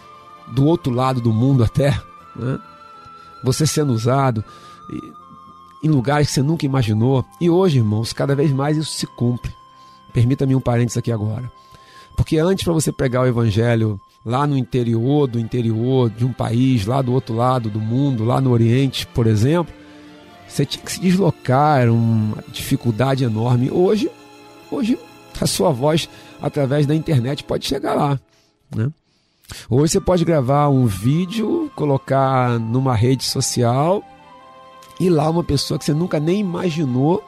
do 0.49 0.67
outro 0.67 0.93
lado 0.93 1.21
do 1.21 1.33
mundo 1.33 1.63
até, 1.63 1.91
né? 2.35 2.59
você 3.43 3.67
sendo 3.67 3.93
usado 3.93 4.45
em 5.83 5.89
lugares 5.89 6.29
que 6.29 6.35
você 6.35 6.43
nunca 6.43 6.67
imaginou. 6.67 7.25
E 7.41 7.49
hoje, 7.49 7.79
irmãos, 7.79 8.13
cada 8.13 8.35
vez 8.35 8.53
mais 8.53 8.77
isso 8.77 8.93
se 8.93 9.07
cumpre. 9.07 9.55
Permita-me 10.13 10.55
um 10.55 10.61
parênteses 10.61 10.99
aqui 10.99 11.13
agora. 11.13 11.51
Porque 12.17 12.39
antes, 12.39 12.65
para 12.65 12.73
você 12.73 12.93
pregar 12.93 13.23
o 13.23 13.27
evangelho 13.27 13.99
lá 14.25 14.47
no 14.47 14.57
interior 14.57 15.27
do 15.27 15.39
interior 15.39 16.11
de 16.11 16.25
um 16.25 16.33
país, 16.33 16.85
lá 16.87 17.01
do 17.01 17.13
outro 17.13 17.35
lado 17.35 17.71
do 17.71 17.81
mundo, 17.81 18.25
lá 18.25 18.41
no 18.41 18.51
Oriente, 18.51 19.07
por 19.07 19.27
exemplo, 19.27 19.73
você 20.47 20.67
tinha 20.67 20.85
que 20.85 20.93
se 20.93 21.01
deslocar, 21.01 21.81
era 21.81 21.93
uma 21.93 22.43
dificuldade 22.49 23.25
enorme. 23.25 23.71
Hoje, 23.71 24.11
hoje 24.71 24.99
a 25.41 25.47
sua 25.47 25.71
voz 25.71 26.09
através 26.41 26.87
da 26.87 26.95
internet 26.95 27.45
pode 27.45 27.67
chegar 27.67 27.95
lá, 27.95 28.21
né? 28.75 28.91
Hoje 29.69 29.93
você 29.93 30.01
pode 30.01 30.25
gravar 30.25 30.69
um 30.69 30.87
vídeo, 30.87 31.71
colocar 31.75 32.59
numa 32.61 32.95
rede 32.95 33.25
social 33.25 34.03
e 35.01 35.09
lá 35.09 35.29
uma 35.29 35.43
pessoa 35.43 35.79
que 35.79 35.85
você 35.85 35.93
nunca 35.93 36.21
nem 36.21 36.39
imaginou 36.41 37.25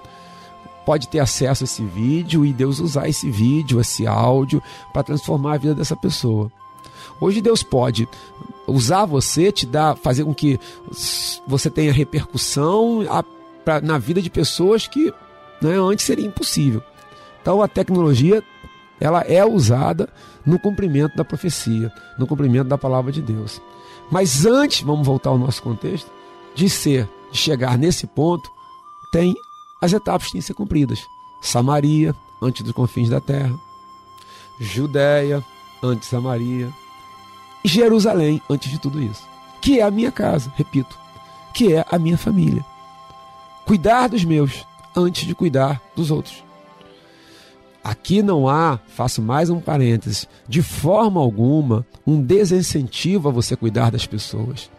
pode 0.84 1.08
ter 1.08 1.18
acesso 1.18 1.64
a 1.64 1.66
esse 1.66 1.82
vídeo 1.82 2.44
e 2.44 2.52
Deus 2.52 2.78
usar 2.78 3.08
esse 3.08 3.30
vídeo, 3.30 3.80
esse 3.80 4.06
áudio 4.06 4.62
para 4.92 5.02
transformar 5.02 5.54
a 5.54 5.58
vida 5.58 5.74
dessa 5.74 5.96
pessoa. 5.96 6.50
Hoje 7.20 7.40
Deus 7.40 7.62
pode 7.62 8.08
usar 8.66 9.04
você, 9.04 9.50
te 9.50 9.66
dar, 9.66 9.96
fazer 9.96 10.24
com 10.24 10.34
que 10.34 10.58
você 11.46 11.70
tenha 11.70 11.92
repercussão 11.92 13.04
a, 13.08 13.22
pra, 13.64 13.80
na 13.80 13.98
vida 13.98 14.22
de 14.22 14.30
pessoas 14.30 14.86
que 14.86 15.12
né, 15.60 15.76
antes 15.78 16.04
seria 16.04 16.26
impossível. 16.26 16.82
Então 17.40 17.62
a 17.62 17.68
tecnologia 17.68 18.42
ela 19.00 19.20
é 19.22 19.44
usada 19.44 20.08
no 20.46 20.58
cumprimento 20.58 21.16
da 21.16 21.24
profecia, 21.24 21.92
no 22.18 22.26
cumprimento 22.26 22.68
da 22.68 22.78
palavra 22.78 23.10
de 23.10 23.20
Deus. 23.20 23.60
Mas 24.10 24.46
antes, 24.46 24.82
vamos 24.82 25.06
voltar 25.06 25.30
ao 25.30 25.38
nosso 25.38 25.62
contexto, 25.62 26.10
de 26.54 26.68
ser, 26.68 27.08
de 27.30 27.38
chegar 27.38 27.78
nesse 27.78 28.06
ponto, 28.06 28.48
tem 29.10 29.34
as 29.80 29.92
etapas 29.92 30.26
que 30.26 30.32
têm 30.32 30.40
que 30.40 30.46
ser 30.46 30.54
cumpridas. 30.54 31.00
Samaria, 31.40 32.14
antes 32.40 32.62
dos 32.62 32.72
confins 32.72 33.08
da 33.08 33.20
terra. 33.20 33.52
Judéia, 34.60 35.44
antes 35.82 36.08
Samaria. 36.08 36.72
Jerusalém, 37.64 38.40
antes 38.48 38.70
de 38.70 38.78
tudo 38.78 39.02
isso. 39.02 39.22
Que 39.60 39.80
é 39.80 39.82
a 39.82 39.90
minha 39.90 40.10
casa, 40.10 40.52
repito. 40.56 40.98
Que 41.54 41.74
é 41.74 41.84
a 41.90 41.98
minha 41.98 42.18
família. 42.18 42.64
Cuidar 43.64 44.08
dos 44.08 44.24
meus 44.24 44.66
antes 44.96 45.26
de 45.26 45.34
cuidar 45.34 45.80
dos 45.94 46.10
outros. 46.10 46.42
Aqui 47.82 48.22
não 48.22 48.48
há, 48.48 48.78
faço 48.88 49.20
mais 49.20 49.50
um 49.50 49.60
parênteses, 49.60 50.28
de 50.48 50.62
forma 50.62 51.20
alguma 51.20 51.84
um 52.06 52.20
desincentivo 52.20 53.28
a 53.28 53.32
você 53.32 53.56
cuidar 53.56 53.90
das 53.90 54.06
pessoas 54.06 54.70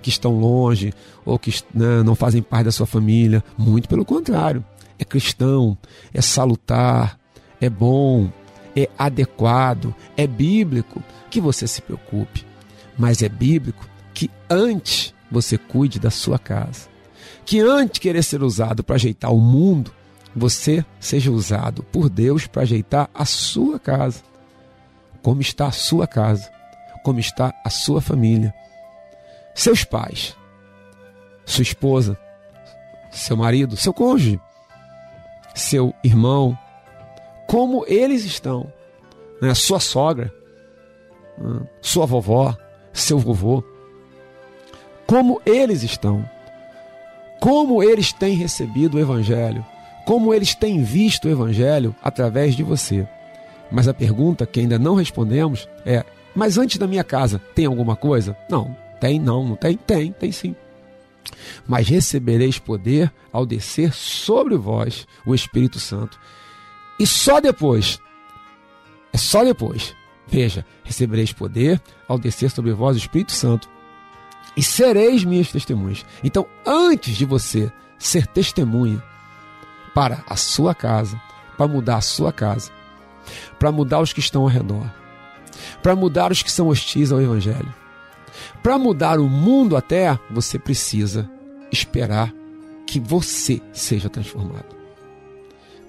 que 0.00 0.08
estão 0.08 0.38
longe 0.38 0.92
ou 1.24 1.38
que 1.38 1.50
né, 1.72 2.02
não 2.04 2.14
fazem 2.14 2.42
parte 2.42 2.64
da 2.64 2.72
sua 2.72 2.86
família. 2.86 3.42
Muito 3.56 3.88
pelo 3.88 4.04
contrário. 4.04 4.64
É 4.98 5.04
cristão, 5.04 5.76
é 6.12 6.20
salutar, 6.20 7.18
é 7.60 7.70
bom, 7.70 8.30
é 8.76 8.88
adequado, 8.98 9.94
é 10.16 10.26
bíblico 10.26 11.02
que 11.30 11.40
você 11.40 11.66
se 11.66 11.82
preocupe. 11.82 12.46
Mas 12.98 13.22
é 13.22 13.28
bíblico 13.28 13.88
que 14.14 14.30
antes 14.48 15.14
você 15.30 15.56
cuide 15.56 15.98
da 15.98 16.10
sua 16.10 16.38
casa. 16.38 16.88
Que 17.44 17.60
antes 17.60 17.94
de 17.94 18.00
querer 18.00 18.22
ser 18.22 18.42
usado 18.42 18.84
para 18.84 18.96
ajeitar 18.96 19.32
o 19.32 19.40
mundo, 19.40 19.92
você 20.34 20.84
seja 21.00 21.30
usado 21.30 21.82
por 21.84 22.08
Deus 22.08 22.46
para 22.46 22.62
ajeitar 22.62 23.08
a 23.14 23.24
sua 23.24 23.78
casa. 23.78 24.22
Como 25.22 25.40
está 25.40 25.66
a 25.66 25.72
sua 25.72 26.06
casa? 26.06 26.50
Como 27.02 27.18
está 27.18 27.52
a 27.64 27.70
sua 27.70 28.00
família? 28.00 28.54
seus 29.54 29.84
pais, 29.84 30.36
sua 31.44 31.62
esposa, 31.62 32.18
seu 33.10 33.36
marido, 33.36 33.76
seu 33.76 33.92
cônjuge, 33.92 34.40
seu 35.54 35.94
irmão, 36.02 36.56
como 37.52 37.84
eles 37.86 38.24
estão, 38.24 38.72
né? 39.38 39.52
sua 39.52 39.78
sogra, 39.78 40.32
né? 41.36 41.60
sua 41.82 42.06
vovó, 42.06 42.56
seu 42.94 43.18
vovô, 43.18 43.62
como 45.06 45.38
eles 45.44 45.82
estão, 45.82 46.26
como 47.42 47.82
eles 47.82 48.10
têm 48.10 48.34
recebido 48.36 48.96
o 48.96 49.00
Evangelho, 49.00 49.62
como 50.06 50.32
eles 50.32 50.54
têm 50.54 50.82
visto 50.82 51.26
o 51.26 51.30
Evangelho 51.30 51.94
através 52.02 52.54
de 52.54 52.62
você. 52.62 53.06
Mas 53.70 53.86
a 53.86 53.92
pergunta 53.92 54.46
que 54.46 54.60
ainda 54.60 54.78
não 54.78 54.94
respondemos 54.94 55.68
é: 55.84 56.06
mas 56.34 56.56
antes 56.56 56.78
da 56.78 56.86
minha 56.86 57.04
casa 57.04 57.38
tem 57.54 57.66
alguma 57.66 57.96
coisa? 57.96 58.34
Não, 58.48 58.74
tem? 58.98 59.20
Não, 59.20 59.46
não 59.46 59.56
tem? 59.56 59.76
Tem, 59.76 60.10
tem 60.10 60.32
sim. 60.32 60.56
Mas 61.66 61.86
recebereis 61.86 62.58
poder 62.58 63.12
ao 63.30 63.44
descer 63.44 63.92
sobre 63.92 64.56
vós 64.56 65.06
o 65.26 65.34
Espírito 65.34 65.78
Santo. 65.78 66.18
E 67.02 67.06
só 67.06 67.40
depois, 67.40 68.00
é 69.12 69.18
só 69.18 69.42
depois, 69.42 69.92
veja, 70.28 70.64
recebereis 70.84 71.32
poder 71.32 71.82
ao 72.06 72.16
descer 72.16 72.48
sobre 72.48 72.72
vós 72.72 72.94
o 72.94 73.00
Espírito 73.00 73.32
Santo. 73.32 73.68
E 74.56 74.62
sereis 74.62 75.24
minhas 75.24 75.50
testemunhas. 75.50 76.06
Então, 76.22 76.46
antes 76.64 77.16
de 77.16 77.24
você 77.24 77.72
ser 77.98 78.24
testemunha 78.28 79.02
para 79.92 80.22
a 80.28 80.36
sua 80.36 80.76
casa, 80.76 81.20
para 81.56 81.66
mudar 81.66 81.96
a 81.96 82.00
sua 82.00 82.32
casa, 82.32 82.70
para 83.58 83.72
mudar 83.72 83.98
os 83.98 84.12
que 84.12 84.20
estão 84.20 84.42
ao 84.42 84.48
redor, 84.48 84.88
para 85.82 85.96
mudar 85.96 86.30
os 86.30 86.40
que 86.40 86.52
são 86.52 86.68
hostis 86.68 87.10
ao 87.10 87.20
Evangelho, 87.20 87.74
para 88.62 88.78
mudar 88.78 89.18
o 89.18 89.28
mundo 89.28 89.76
até, 89.76 90.16
você 90.30 90.56
precisa 90.56 91.28
esperar 91.72 92.32
que 92.86 93.00
você 93.00 93.60
seja 93.72 94.08
transformado. 94.08 94.81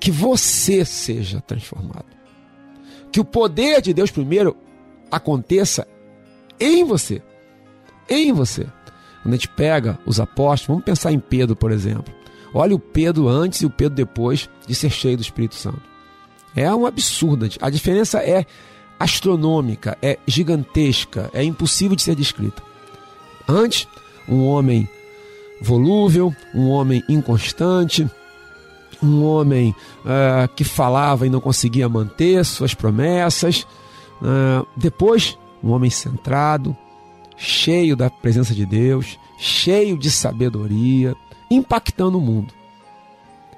Que 0.04 0.12
você 0.12 0.84
seja 0.84 1.40
transformado. 1.40 2.08
Que 3.10 3.22
o 3.22 3.24
poder 3.24 3.82
de 3.82 3.94
Deus 3.94 4.12
primeiro 4.12 4.54
aconteça 5.10 5.88
em 6.60 6.84
você. 6.84 7.22
Em 8.10 8.34
você. 8.34 8.68
Quando 9.22 9.34
a 9.34 9.38
gente 9.38 9.48
pega 9.48 9.98
os 10.06 10.20
apóstolos, 10.20 10.68
vamos 10.68 10.84
pensar 10.84 11.14
em 11.14 11.20
Pedro, 11.20 11.56
por 11.56 11.72
exemplo. 11.72 12.14
Olha 12.54 12.76
o 12.76 12.80
Pedro 12.80 13.30
antes 13.30 13.62
e 13.62 13.66
o 13.66 13.70
Pedro 13.70 13.96
depois 13.96 14.50
de 14.68 14.76
ser 14.76 14.90
cheio 14.90 15.16
do 15.16 15.24
Espírito 15.24 15.56
Santo. 15.56 15.82
É 16.54 16.70
um 16.76 16.86
absurdo. 16.86 17.48
A 17.62 17.70
diferença 17.70 18.20
é 18.20 18.46
astronômica, 19.00 19.98
é 20.02 20.20
gigantesca, 20.28 21.30
é 21.34 21.46
impossível 21.46 21.96
de 21.96 22.02
ser 22.02 22.16
descrita. 22.18 22.62
Antes, 23.48 23.88
um 24.28 24.44
homem 24.44 24.86
volúvel, 25.62 26.36
um 26.54 26.68
homem 26.68 27.02
inconstante, 27.08 28.06
um 29.04 29.24
homem 29.24 29.76
uh, 30.00 30.48
que 30.56 30.64
falava 30.64 31.28
e 31.28 31.30
não 31.30 31.42
conseguia 31.42 31.90
manter 31.90 32.44
suas 32.46 32.74
promessas. 32.74 33.68
Uh, 34.22 34.66
depois, 34.76 35.38
um 35.64 35.72
homem 35.72 35.90
centrado, 35.90 36.76
cheio 37.38 37.96
da 37.96 38.10
presença 38.10 38.54
de 38.54 38.66
Deus, 38.66 39.20
cheio 39.38 39.98
de 39.98 40.10
sabedoria, 40.10 41.16
impactando 41.50 42.18
o 42.18 42.22
mundo. 42.22 42.54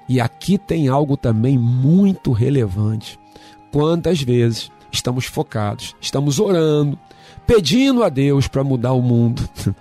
E 0.07 0.19
aqui 0.19 0.57
tem 0.57 0.87
algo 0.87 1.17
também 1.17 1.57
muito 1.57 2.31
relevante. 2.31 3.19
Quantas 3.71 4.21
vezes 4.21 4.71
estamos 4.91 5.25
focados, 5.25 5.95
estamos 5.99 6.39
orando, 6.39 6.97
pedindo 7.45 8.03
a 8.03 8.09
Deus 8.09 8.47
para 8.47 8.63
mudar 8.63 8.93
o 8.93 9.01
mundo, 9.01 9.47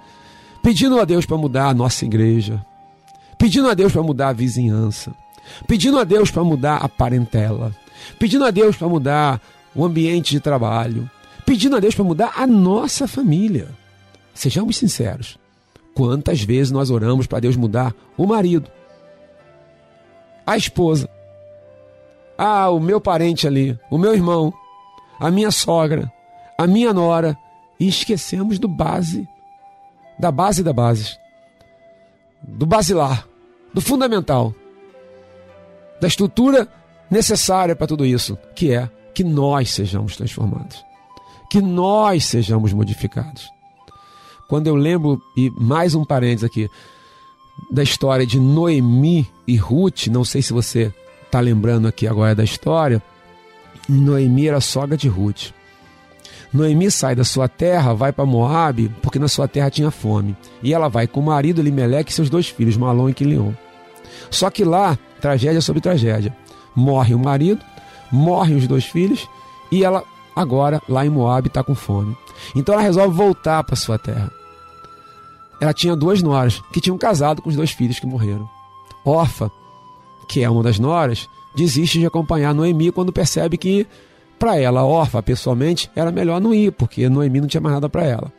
pedindo 0.62 0.99
a 0.99 1.05
Deus 1.05 1.25
para 1.27 1.37
mudar 1.37 1.69
a 1.69 1.75
nossa 1.75 2.05
igreja, 2.05 2.65
pedindo 3.39 3.69
a 3.69 3.75
Deus 3.75 3.93
para 3.93 4.03
mudar 4.03 4.29
a 4.29 4.33
vizinhança, 4.33 5.15
pedindo 5.66 5.99
a 5.99 6.05
Deus 6.05 6.30
para 6.30 6.45
mudar 6.45 6.76
a 6.76 6.88
parentela, 6.88 7.74
pedindo 8.18 8.45
a 8.45 8.51
Deus 8.51 8.76
para 8.76 8.88
mudar 8.88 9.40
o 9.74 9.84
ambiente 9.84 10.30
de 10.30 10.40
trabalho, 10.40 11.09
pedindo 11.45 11.76
a 11.76 11.80
Deus 11.80 11.95
para 11.95 12.05
mudar 12.05 12.32
a 12.36 12.47
nossa 12.47 13.09
família. 13.09 13.68
Sejamos 14.32 14.76
sinceros. 14.76 15.38
Quantas 15.95 16.42
vezes 16.42 16.72
nós 16.72 16.90
oramos 16.90 17.26
para 17.26 17.40
Deus 17.40 17.57
mudar 17.57 17.95
o 18.16 18.26
marido, 18.26 18.68
a 20.47 20.57
esposa, 20.57 21.09
ah, 22.36 22.68
o 22.68 22.80
meu 22.80 23.01
parente 23.01 23.47
ali, 23.47 23.78
o 23.90 23.97
meu 23.97 24.12
irmão, 24.12 24.53
a 25.20 25.30
minha 25.30 25.51
sogra, 25.51 26.12
a 26.59 26.66
minha 26.66 26.92
nora, 26.92 27.38
e 27.78 27.88
esquecemos 27.88 28.59
do 28.59 28.68
base, 28.68 29.28
da 30.18 30.30
base 30.30 30.62
da 30.62 30.72
base, 30.72 31.16
do 32.42 32.66
basilar, 32.66 33.26
do 33.72 33.80
fundamental, 33.80 34.55
da 36.05 36.09
estrutura 36.09 36.68
necessária 37.11 37.74
para 37.74 37.86
tudo 37.86 38.05
isso, 38.05 38.36
que 38.55 38.70
é 38.74 38.90
que 39.14 39.24
nós 39.24 39.70
sejamos 39.70 40.14
transformados, 40.14 40.84
que 41.48 41.62
nós 41.62 42.26
sejamos 42.26 42.74
modificados. 42.74 43.48
Quando 44.46 44.66
eu 44.66 44.76
lembro, 44.76 45.18
e 45.34 45.50
mais 45.59 45.94
um 45.94 46.05
parênteses 46.05 46.44
aqui, 46.44 46.68
da 47.70 47.82
história 47.82 48.26
de 48.26 48.38
Noemi 48.38 49.26
e 49.46 49.57
Ruth, 49.57 50.09
não 50.09 50.26
sei 50.26 50.42
se 50.42 50.52
você 50.52 50.92
está 51.24 51.40
lembrando 51.40 51.88
aqui 51.88 52.07
agora 52.07 52.34
da 52.34 52.44
história, 52.44 53.02
Noemi 53.88 54.48
era 54.48 54.61
sogra 54.61 54.98
de 54.98 55.09
Ruth. 55.09 55.55
Noemi 56.52 56.90
sai 56.90 57.14
da 57.14 57.24
sua 57.24 57.48
terra, 57.48 57.94
vai 57.94 58.12
para 58.12 58.26
Moabe, 58.26 58.92
porque 59.00 59.18
na 59.18 59.26
sua 59.26 59.48
terra 59.48 59.70
tinha 59.70 59.90
fome. 59.90 60.36
E 60.62 60.74
ela 60.74 60.88
vai 60.88 61.07
com 61.07 61.20
o 61.20 61.24
marido 61.24 61.62
Elimelec 61.62 62.11
e 62.11 62.14
seus 62.14 62.28
dois 62.28 62.46
filhos, 62.46 62.76
Malom 62.76 63.09
e 63.09 63.14
Quilion. 63.14 63.52
Só 64.30 64.50
que 64.50 64.64
lá, 64.64 64.98
tragédia 65.25 65.62
sobre 65.62 65.81
tragédia. 65.81 66.37
Morre 66.77 67.14
o 67.14 67.18
marido, 67.18 67.64
morrem 68.12 68.57
os 68.57 68.66
dois 68.66 68.85
filhos, 68.85 69.27
e 69.72 69.83
ela 69.83 70.05
agora, 70.37 70.83
lá 70.87 71.07
em 71.07 71.09
Moabe, 71.09 71.49
está 71.49 71.64
com 71.64 71.75
fome. 71.75 72.14
Então 72.55 72.75
ela 72.75 72.83
resolve 72.83 73.16
voltar 73.16 73.64
para 73.64 73.75
sua 73.75 73.99
terra. 73.99 74.31
Ela 75.59 75.72
tinha 75.72 75.97
duas 75.97 76.20
noras 76.20 76.62
que 76.72 76.81
tinham 76.81 76.99
casado 76.99 77.41
com 77.41 77.49
os 77.49 77.57
dois 77.57 77.70
filhos 77.70 77.99
que 77.99 78.07
morreram. 78.07 78.47
Orfa, 79.03 79.51
que 80.29 80.43
é 80.43 80.51
uma 80.51 80.62
das 80.62 80.79
noras, 80.79 81.27
desiste 81.57 81.99
de 81.99 82.07
acompanhar 82.07 82.53
Noemi 82.53 82.93
quando 82.93 83.11
percebe 83.11 83.57
que, 83.57 83.87
para 84.39 84.59
ela, 84.59 84.85
órfã, 84.85 85.22
pessoalmente, 85.22 85.91
era 85.97 86.12
melhor 86.12 86.39
não 86.39 86.53
ir, 86.53 86.70
porque 86.72 87.09
Noemi 87.09 87.41
não 87.41 87.49
tinha 87.49 87.62
mais 87.62 87.75
nada 87.75 87.89
para 87.89 88.05
ela. 88.05 88.31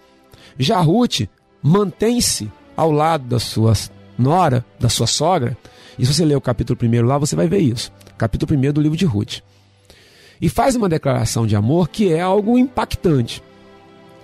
Já 0.60 0.80
Ruth 0.82 1.22
mantém-se 1.64 2.52
ao 2.78 2.92
lado 2.92 3.24
da 3.24 3.40
sua 3.40 3.74
nora, 4.20 4.64
da 4.80 4.88
sua 4.88 5.08
sogra, 5.08 5.58
e 5.98 6.06
se 6.06 6.14
você 6.14 6.26
ler 6.26 6.36
o 6.36 6.41
capítulo 6.41 6.78
1 6.82 7.06
lá, 7.06 7.18
você 7.18 7.36
vai 7.36 7.48
ver 7.48 7.60
isso. 7.60 7.91
Capítulo 8.18 8.58
1 8.58 8.74
do 8.74 8.82
livro 8.82 8.98
de 8.98 9.06
Ruth. 9.06 9.39
E 10.41 10.50
faz 10.50 10.76
uma 10.76 10.89
declaração 10.89 11.48
de 11.48 11.56
amor 11.56 11.88
que 11.89 12.12
é 12.12 12.22
algo 12.22 12.58
impactante. 12.58 13.41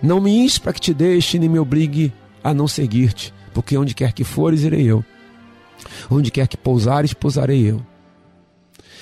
Não 0.01 0.19
me 0.19 0.31
ins 0.31 0.57
para 0.57 0.73
que 0.73 0.81
te 0.81 0.93
deixe, 0.93 1.39
nem 1.39 1.47
me 1.47 1.59
obrigue 1.59 2.11
a 2.43 2.53
não 2.53 2.67
seguir-te, 2.67 3.33
porque 3.53 3.77
onde 3.77 3.93
quer 3.93 4.11
que 4.13 4.23
fores, 4.23 4.63
irei 4.63 4.83
eu. 4.83 5.03
Onde 6.09 6.31
quer 6.31 6.47
que 6.47 6.57
pousares, 6.57 7.13
pousarei 7.13 7.69
eu. 7.69 7.81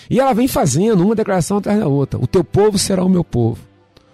E 0.10 0.20
ela 0.20 0.34
vem 0.34 0.48
fazendo 0.48 1.04
uma 1.04 1.16
declaração 1.16 1.58
atrás 1.58 1.80
da 1.80 1.88
outra: 1.88 2.20
O 2.20 2.28
teu 2.28 2.44
povo 2.44 2.78
será 2.78 3.04
o 3.04 3.10
meu 3.10 3.24
povo, 3.24 3.60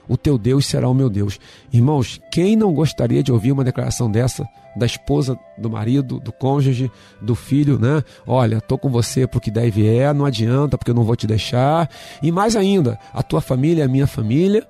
o 0.08 0.18
teu 0.18 0.38
Deus 0.38 0.66
será 0.66 0.88
o 0.88 0.94
meu 0.94 1.10
Deus. 1.10 1.40
Irmãos, 1.72 2.22
quem 2.32 2.56
não 2.56 2.74
gostaria 2.74 3.24
de 3.24 3.32
ouvir 3.32 3.52
uma 3.52 3.64
declaração 3.64 4.10
dessa 4.10 4.48
da 4.76 4.86
esposa, 4.86 5.40
do 5.58 5.70
marido, 5.70 6.20
do 6.20 6.34
cônjuge, 6.34 6.92
do 7.22 7.34
filho, 7.34 7.80
né? 7.80 8.04
Olha, 8.28 8.60
tô 8.60 8.78
com 8.78 8.90
você 8.90 9.26
porque 9.26 9.50
daí 9.50 9.72
vier, 9.72 10.14
não 10.14 10.26
adianta, 10.26 10.78
porque 10.78 10.92
eu 10.92 10.96
não 10.96 11.04
vou 11.04 11.16
te 11.16 11.26
deixar. 11.26 11.90
E 12.22 12.32
mais 12.32 12.56
ainda, 12.56 13.00
a 13.14 13.24
tua 13.24 13.40
família 13.40 13.84
é 13.84 13.86
a 13.86 13.90
minha 13.90 14.06
família. 14.06 14.68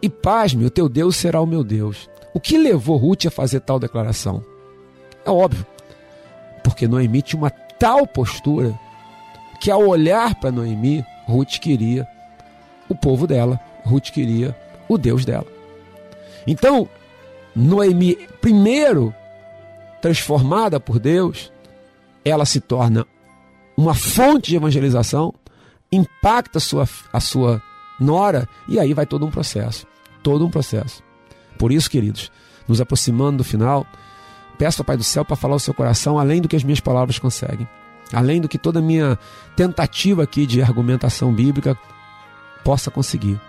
E 0.00 0.08
pasme, 0.08 0.64
o 0.64 0.70
teu 0.70 0.88
Deus 0.88 1.16
será 1.16 1.40
o 1.40 1.46
meu 1.46 1.64
Deus. 1.64 2.08
O 2.32 2.38
que 2.38 2.56
levou 2.56 2.96
Ruth 2.96 3.26
a 3.26 3.30
fazer 3.30 3.60
tal 3.60 3.78
declaração? 3.78 4.42
É 5.24 5.30
óbvio, 5.30 5.66
porque 6.62 6.86
Noemi 6.86 7.20
tinha 7.20 7.42
uma 7.42 7.50
tal 7.50 8.06
postura 8.06 8.78
que 9.60 9.70
ao 9.70 9.86
olhar 9.86 10.34
para 10.36 10.52
Noemi, 10.52 11.04
Ruth 11.26 11.58
queria 11.58 12.08
o 12.88 12.94
povo 12.94 13.26
dela, 13.26 13.60
Ruth 13.84 14.10
queria 14.10 14.56
o 14.88 14.98
Deus 14.98 15.24
dela. 15.24 15.46
Então, 16.46 16.88
Noemi, 17.54 18.16
primeiro 18.40 19.14
transformada 20.00 20.80
por 20.80 20.98
Deus, 20.98 21.52
ela 22.24 22.44
se 22.44 22.60
torna 22.60 23.06
uma 23.76 23.94
fonte 23.94 24.50
de 24.50 24.56
evangelização, 24.56 25.34
impacta 25.92 26.58
a 26.58 26.60
sua, 26.60 26.88
a 27.12 27.20
sua 27.20 27.62
nora, 27.98 28.48
e 28.68 28.78
aí 28.78 28.94
vai 28.94 29.06
todo 29.06 29.26
um 29.26 29.30
processo. 29.30 29.86
Todo 30.22 30.46
um 30.46 30.50
processo. 30.50 31.02
Por 31.58 31.72
isso, 31.72 31.90
queridos, 31.90 32.30
nos 32.66 32.80
aproximando 32.80 33.38
do 33.38 33.44
final, 33.44 33.86
peço 34.58 34.82
ao 34.82 34.84
Pai 34.84 34.96
do 34.96 35.04
Céu 35.04 35.24
para 35.24 35.36
falar 35.36 35.56
o 35.56 35.60
seu 35.60 35.74
coração 35.74 36.18
além 36.18 36.40
do 36.40 36.48
que 36.48 36.56
as 36.56 36.64
minhas 36.64 36.80
palavras 36.80 37.18
conseguem. 37.18 37.68
Além 38.12 38.40
do 38.40 38.48
que 38.48 38.58
toda 38.58 38.80
a 38.80 38.82
minha 38.82 39.18
tentativa 39.56 40.22
aqui 40.22 40.46
de 40.46 40.60
argumentação 40.60 41.32
bíblica 41.32 41.78
possa 42.64 42.90
conseguir. 42.90 43.40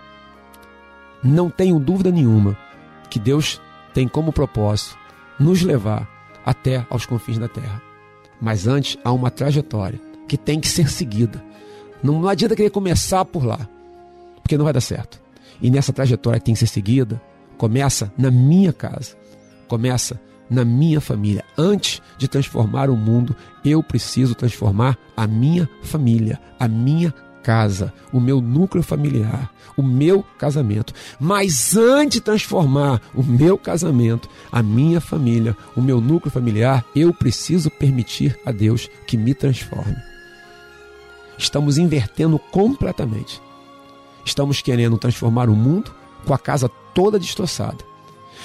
Não 1.22 1.48
tenho 1.48 1.78
dúvida 1.78 2.10
nenhuma 2.10 2.56
que 3.08 3.18
Deus 3.18 3.60
tem 3.94 4.08
como 4.08 4.32
propósito 4.32 4.98
nos 5.38 5.62
levar 5.62 6.08
até 6.44 6.86
aos 6.90 7.06
confins 7.06 7.38
da 7.38 7.48
terra. 7.48 7.80
Mas 8.40 8.66
antes 8.66 8.98
há 9.04 9.12
uma 9.12 9.30
trajetória 9.30 10.00
que 10.26 10.36
tem 10.36 10.58
que 10.58 10.68
ser 10.68 10.88
seguida. 10.88 11.42
Não 12.02 12.26
adianta 12.26 12.56
querer 12.56 12.70
começar 12.70 13.24
por 13.24 13.44
lá, 13.44 13.68
porque 14.42 14.56
não 14.56 14.64
vai 14.64 14.72
dar 14.72 14.80
certo. 14.80 15.20
E 15.60 15.70
nessa 15.70 15.92
trajetória 15.92 16.40
que 16.40 16.46
tem 16.46 16.54
que 16.54 16.60
ser 16.60 16.66
seguida, 16.66 17.22
começa 17.56 18.12
na 18.18 18.30
minha 18.30 18.72
casa, 18.72 19.16
começa 19.68 20.20
na 20.50 20.64
minha 20.64 21.00
família. 21.00 21.44
Antes 21.56 22.02
de 22.18 22.26
transformar 22.26 22.90
o 22.90 22.96
mundo, 22.96 23.36
eu 23.64 23.82
preciso 23.82 24.34
transformar 24.34 24.98
a 25.16 25.26
minha 25.26 25.68
família, 25.82 26.40
a 26.58 26.66
minha 26.66 27.14
casa, 27.42 27.92
o 28.12 28.20
meu 28.20 28.40
núcleo 28.40 28.82
familiar, 28.82 29.52
o 29.76 29.82
meu 29.82 30.24
casamento. 30.38 30.94
Mas 31.18 31.76
antes 31.76 32.18
de 32.18 32.20
transformar 32.20 33.00
o 33.14 33.22
meu 33.22 33.58
casamento, 33.58 34.28
a 34.50 34.62
minha 34.62 35.00
família, 35.00 35.56
o 35.76 35.80
meu 35.80 36.00
núcleo 36.00 36.32
familiar, 36.32 36.84
eu 36.94 37.12
preciso 37.12 37.70
permitir 37.70 38.38
a 38.46 38.52
Deus 38.52 38.88
que 39.06 39.16
me 39.16 39.34
transforme. 39.34 39.96
Estamos 41.36 41.78
invertendo 41.78 42.38
completamente. 42.38 43.40
Estamos 44.24 44.62
querendo 44.62 44.96
transformar 44.98 45.48
o 45.48 45.56
mundo 45.56 45.92
com 46.24 46.32
a 46.32 46.38
casa 46.38 46.68
toda 46.94 47.18
destroçada. 47.18 47.84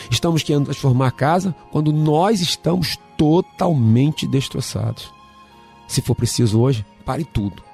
Estamos 0.09 0.41
querendo 0.41 0.65
transformar 0.65 1.07
a 1.07 1.11
casa 1.11 1.55
quando 1.71 1.91
nós 1.91 2.41
estamos 2.41 2.97
totalmente 3.17 4.25
destroçados. 4.27 5.11
Se 5.87 6.01
for 6.01 6.15
preciso 6.15 6.59
hoje, 6.59 6.85
pare 7.05 7.23
tudo 7.23 7.66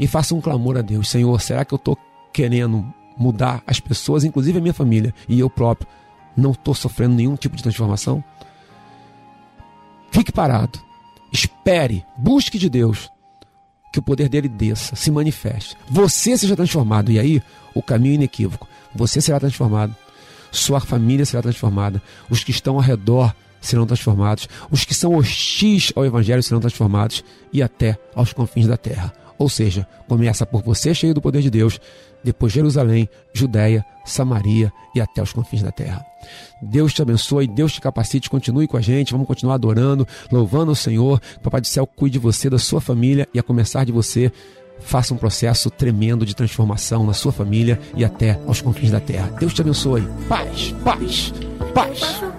e 0.00 0.06
faça 0.06 0.34
um 0.34 0.40
clamor 0.40 0.78
a 0.78 0.82
Deus: 0.82 1.10
Senhor, 1.10 1.38
será 1.40 1.62
que 1.62 1.74
eu 1.74 1.76
estou 1.76 1.96
querendo 2.32 2.92
mudar 3.18 3.62
as 3.66 3.78
pessoas, 3.78 4.24
inclusive 4.24 4.58
a 4.58 4.60
minha 4.60 4.72
família 4.72 5.14
e 5.28 5.38
eu 5.38 5.50
próprio, 5.50 5.86
não 6.34 6.52
estou 6.52 6.74
sofrendo 6.74 7.14
nenhum 7.14 7.36
tipo 7.36 7.54
de 7.54 7.62
transformação? 7.62 8.24
Fique 10.10 10.32
parado, 10.32 10.80
espere, 11.30 12.04
busque 12.16 12.58
de 12.58 12.70
Deus 12.70 13.10
que 13.92 13.98
o 13.98 14.02
poder 14.02 14.28
dele 14.28 14.48
desça, 14.48 14.96
se 14.96 15.10
manifeste. 15.10 15.76
Você 15.88 16.36
seja 16.38 16.56
transformado, 16.56 17.10
e 17.10 17.18
aí 17.18 17.42
o 17.74 17.82
caminho 17.82 18.12
é 18.12 18.14
inequívoco. 18.14 18.66
Você 18.94 19.20
será 19.20 19.38
transformado, 19.38 19.94
sua 20.50 20.80
família 20.80 21.26
será 21.26 21.42
transformada, 21.42 22.00
os 22.28 22.42
que 22.42 22.52
estão 22.52 22.76
ao 22.76 22.80
redor 22.80 23.34
serão 23.60 23.86
transformados, 23.86 24.48
os 24.70 24.84
que 24.84 24.94
são 24.94 25.14
hostis 25.14 25.92
ao 25.94 26.06
Evangelho 26.06 26.42
serão 26.42 26.60
transformados 26.60 27.22
e 27.52 27.62
até 27.62 27.98
aos 28.14 28.32
confins 28.32 28.66
da 28.66 28.76
terra. 28.76 29.12
Ou 29.40 29.48
seja, 29.48 29.88
começa 30.06 30.44
por 30.44 30.62
você 30.62 30.94
cheio 30.94 31.14
do 31.14 31.20
poder 31.22 31.40
de 31.40 31.48
Deus, 31.48 31.80
depois 32.22 32.52
Jerusalém, 32.52 33.08
Judéia, 33.32 33.82
Samaria 34.04 34.70
e 34.94 35.00
até 35.00 35.22
os 35.22 35.32
confins 35.32 35.62
da 35.62 35.72
terra. 35.72 36.04
Deus 36.60 36.92
te 36.92 37.00
abençoe, 37.00 37.46
Deus 37.46 37.72
te 37.72 37.80
capacite, 37.80 38.28
continue 38.28 38.68
com 38.68 38.76
a 38.76 38.82
gente, 38.82 39.12
vamos 39.12 39.26
continuar 39.26 39.54
adorando, 39.54 40.06
louvando 40.30 40.72
o 40.72 40.76
Senhor. 40.76 41.18
Papai 41.42 41.62
do 41.62 41.66
céu 41.66 41.86
cuide 41.86 42.12
de 42.12 42.18
você, 42.18 42.50
da 42.50 42.58
sua 42.58 42.82
família 42.82 43.26
e 43.32 43.38
a 43.38 43.42
começar 43.42 43.84
de 43.84 43.92
você 43.92 44.30
faça 44.78 45.14
um 45.14 45.16
processo 45.16 45.70
tremendo 45.70 46.26
de 46.26 46.36
transformação 46.36 47.06
na 47.06 47.14
sua 47.14 47.32
família 47.32 47.80
e 47.96 48.04
até 48.04 48.38
aos 48.46 48.60
confins 48.60 48.90
da 48.90 49.00
terra. 49.00 49.34
Deus 49.40 49.54
te 49.54 49.62
abençoe. 49.62 50.06
Paz, 50.28 50.74
paz, 50.84 51.32
paz. 51.72 52.29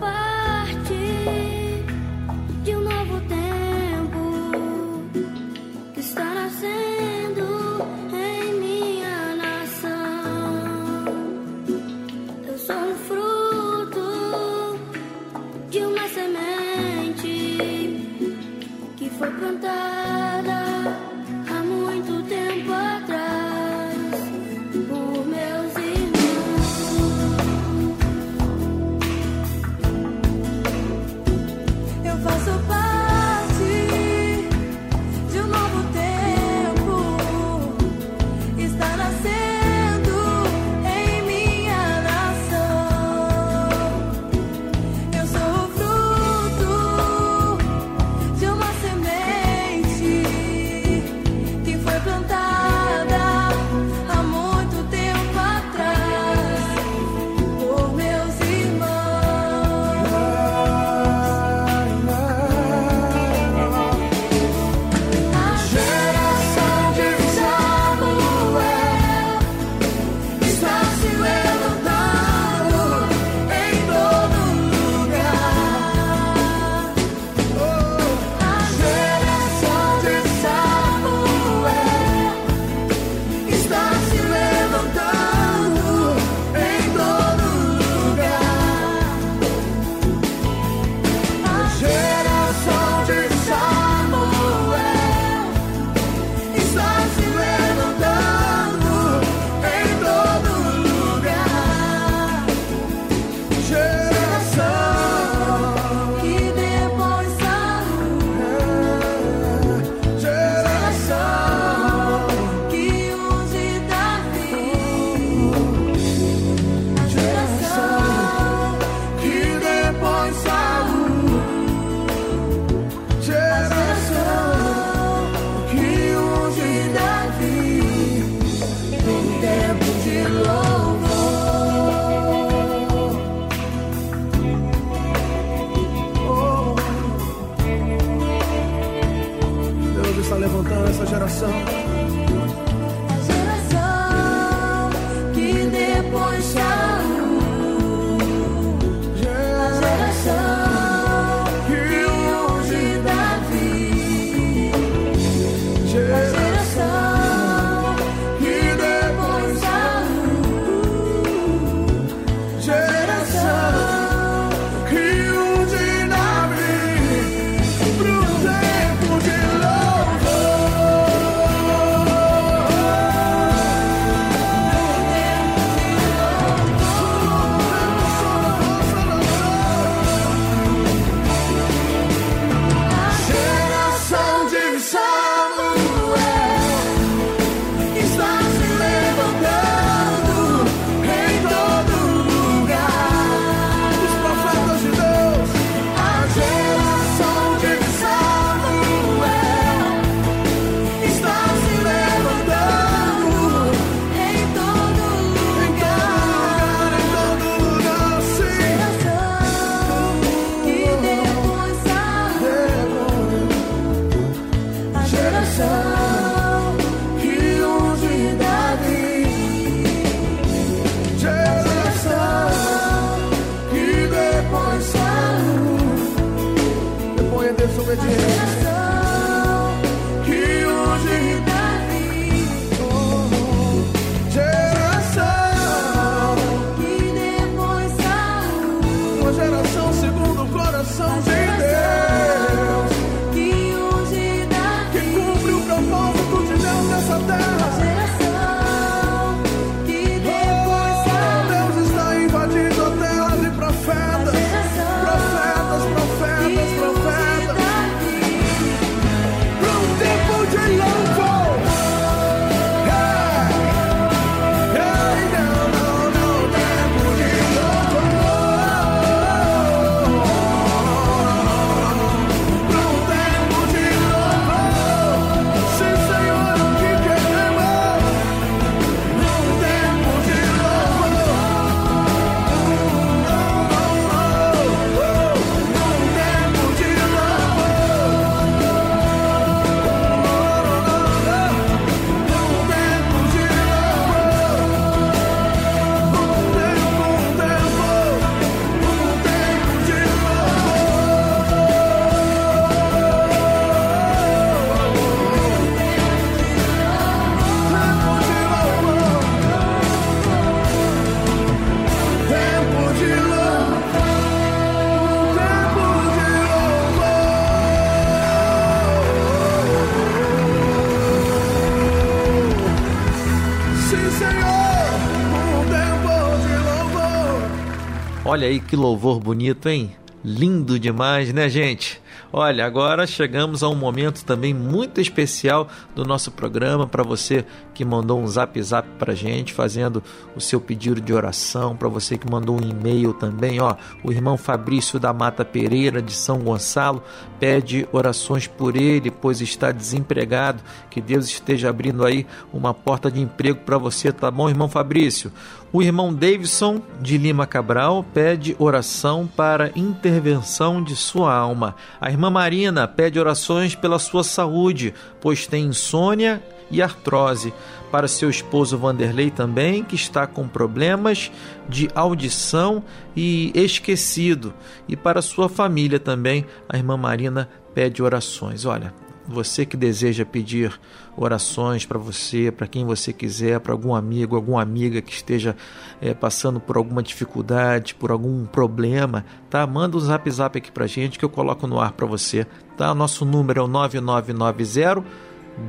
Olha 328.42 328.50
aí 328.50 328.60
que 328.60 328.76
louvor 328.76 329.20
bonito, 329.20 329.70
hein? 329.70 329.92
Lindo 330.26 330.80
demais, 330.80 331.32
né, 331.32 331.48
gente? 331.48 332.01
Olha, 332.32 332.66
agora 332.66 333.06
chegamos 333.08 333.64
a 333.64 333.70
um 333.70 333.76
momento 333.76 334.24
também 334.24 334.54
muito 334.54 335.02
especial 335.02 335.68
do 335.96 336.06
nosso 336.06 336.32
programa 336.32 336.88
para 336.88 337.04
você 337.04 337.46
que 337.74 337.86
mandou 337.86 338.20
um 338.20 338.28
zap 338.28 338.62
zap 338.62 338.88
para 339.00 339.16
gente 339.16 339.54
fazendo 339.54 340.04
o 340.36 340.42
seu 340.42 340.60
pedido 340.60 341.02
de 341.02 341.14
oração, 341.14 341.76
para 341.76 341.88
você 341.88 342.18
que 342.18 342.30
mandou 342.30 342.62
um 342.62 342.64
e-mail 342.64 343.14
também, 343.14 343.60
ó, 343.60 343.76
o 344.04 344.12
irmão 344.12 344.38
Fabrício 344.38 345.00
da 345.00 345.14
Mata 345.14 345.44
Pereira 345.44 346.02
de 346.02 346.14
São 346.14 346.40
Gonçalo 346.40 347.04
pede 347.40 347.88
orações 347.92 348.48
por 348.48 348.76
ele, 348.76 349.10
pois 349.10 349.42
está 349.42 349.72
desempregado. 349.72 350.62
Que 350.90 351.02
Deus 351.02 351.26
esteja 351.26 351.70
abrindo 351.70 352.06
aí 352.06 352.26
uma 352.54 352.74
porta 352.74 353.10
de 353.10 353.20
emprego 353.20 353.60
para 353.66 353.78
você, 353.78 354.12
tá 354.12 354.30
bom, 354.30 354.50
irmão 354.50 354.70
Fabrício? 354.70 355.32
O 355.74 355.82
irmão 355.82 356.14
Davidson 356.14 356.82
de 357.00 357.18
Lima 357.18 357.48
Cabral 357.48 358.06
pede 358.14 358.56
oração 358.60 359.26
para 359.26 359.72
intervenção 359.74 360.84
de 360.84 360.98
sua 360.98 361.34
alma. 361.34 361.76
A 362.02 362.10
irmã 362.10 362.32
Marina 362.32 362.88
pede 362.88 363.20
orações 363.20 363.76
pela 363.76 364.00
sua 364.00 364.24
saúde, 364.24 364.92
pois 365.22 365.46
tem 365.46 365.66
insônia 365.66 366.42
e 366.72 366.82
artrose. 366.82 367.54
Para 367.92 368.08
seu 368.08 368.28
esposo 368.28 368.76
Vanderlei 368.76 369.30
também, 369.30 369.84
que 369.84 369.94
está 369.96 370.26
com 370.26 370.48
problemas 370.48 371.32
de 371.70 371.90
audição 371.94 372.84
e 373.16 373.52
esquecido. 373.54 374.52
E 374.88 374.96
para 374.96 375.22
sua 375.22 375.48
família 375.48 376.00
também, 376.00 376.44
a 376.68 376.76
irmã 376.76 376.98
Marina 376.98 377.48
pede 377.76 378.02
orações. 378.02 378.66
Olha, 378.66 378.92
você 379.28 379.66
que 379.66 379.78
deseja 379.78 380.26
pedir 380.26 380.80
orações 381.16 381.86
para 381.86 381.98
você, 381.98 382.52
para 382.52 382.68
quem 382.68 382.86
você 382.86 383.14
quiser, 383.14 383.60
para 383.60 383.74
algum 383.74 383.96
amigo, 383.96 384.36
alguma 384.36 384.62
amiga 384.62 385.02
que 385.02 385.14
esteja 385.14 385.56
é, 386.02 386.14
passando 386.14 386.60
por 386.60 386.78
alguma 386.78 387.04
dificuldade, 387.04 387.96
por 387.96 388.12
algum 388.12 388.46
problema, 388.46 389.26
tá? 389.50 389.66
Manda 389.68 389.98
um 389.98 390.00
zap 390.00 390.30
zap 390.30 390.58
aqui 390.58 390.72
para 390.72 390.88
gente 390.88 391.20
que 391.20 391.26
eu 391.26 391.30
coloco 391.30 391.68
no 391.68 391.80
ar 391.80 391.92
para 391.94 392.06
você, 392.06 392.46
tá? 392.78 392.94
Nosso 392.96 393.26
número 393.26 393.60
é 393.60 393.64
o 393.64 393.68
9990 393.68 395.04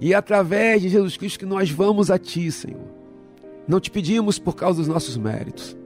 E 0.00 0.12
é 0.12 0.16
através 0.16 0.82
de 0.82 0.88
Jesus 0.88 1.16
Cristo 1.16 1.38
que 1.38 1.46
nós 1.46 1.70
vamos 1.70 2.10
a 2.10 2.18
ti, 2.18 2.50
Senhor. 2.50 2.88
Não 3.68 3.78
te 3.78 3.90
pedimos 3.90 4.38
por 4.38 4.56
causa 4.56 4.78
dos 4.78 4.88
nossos 4.88 5.16
méritos, 5.16 5.76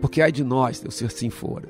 porque 0.00 0.20
ai 0.20 0.32
de 0.32 0.42
nós, 0.42 0.80
Deus, 0.80 0.94
se 0.94 1.04
assim 1.04 1.30
for. 1.30 1.68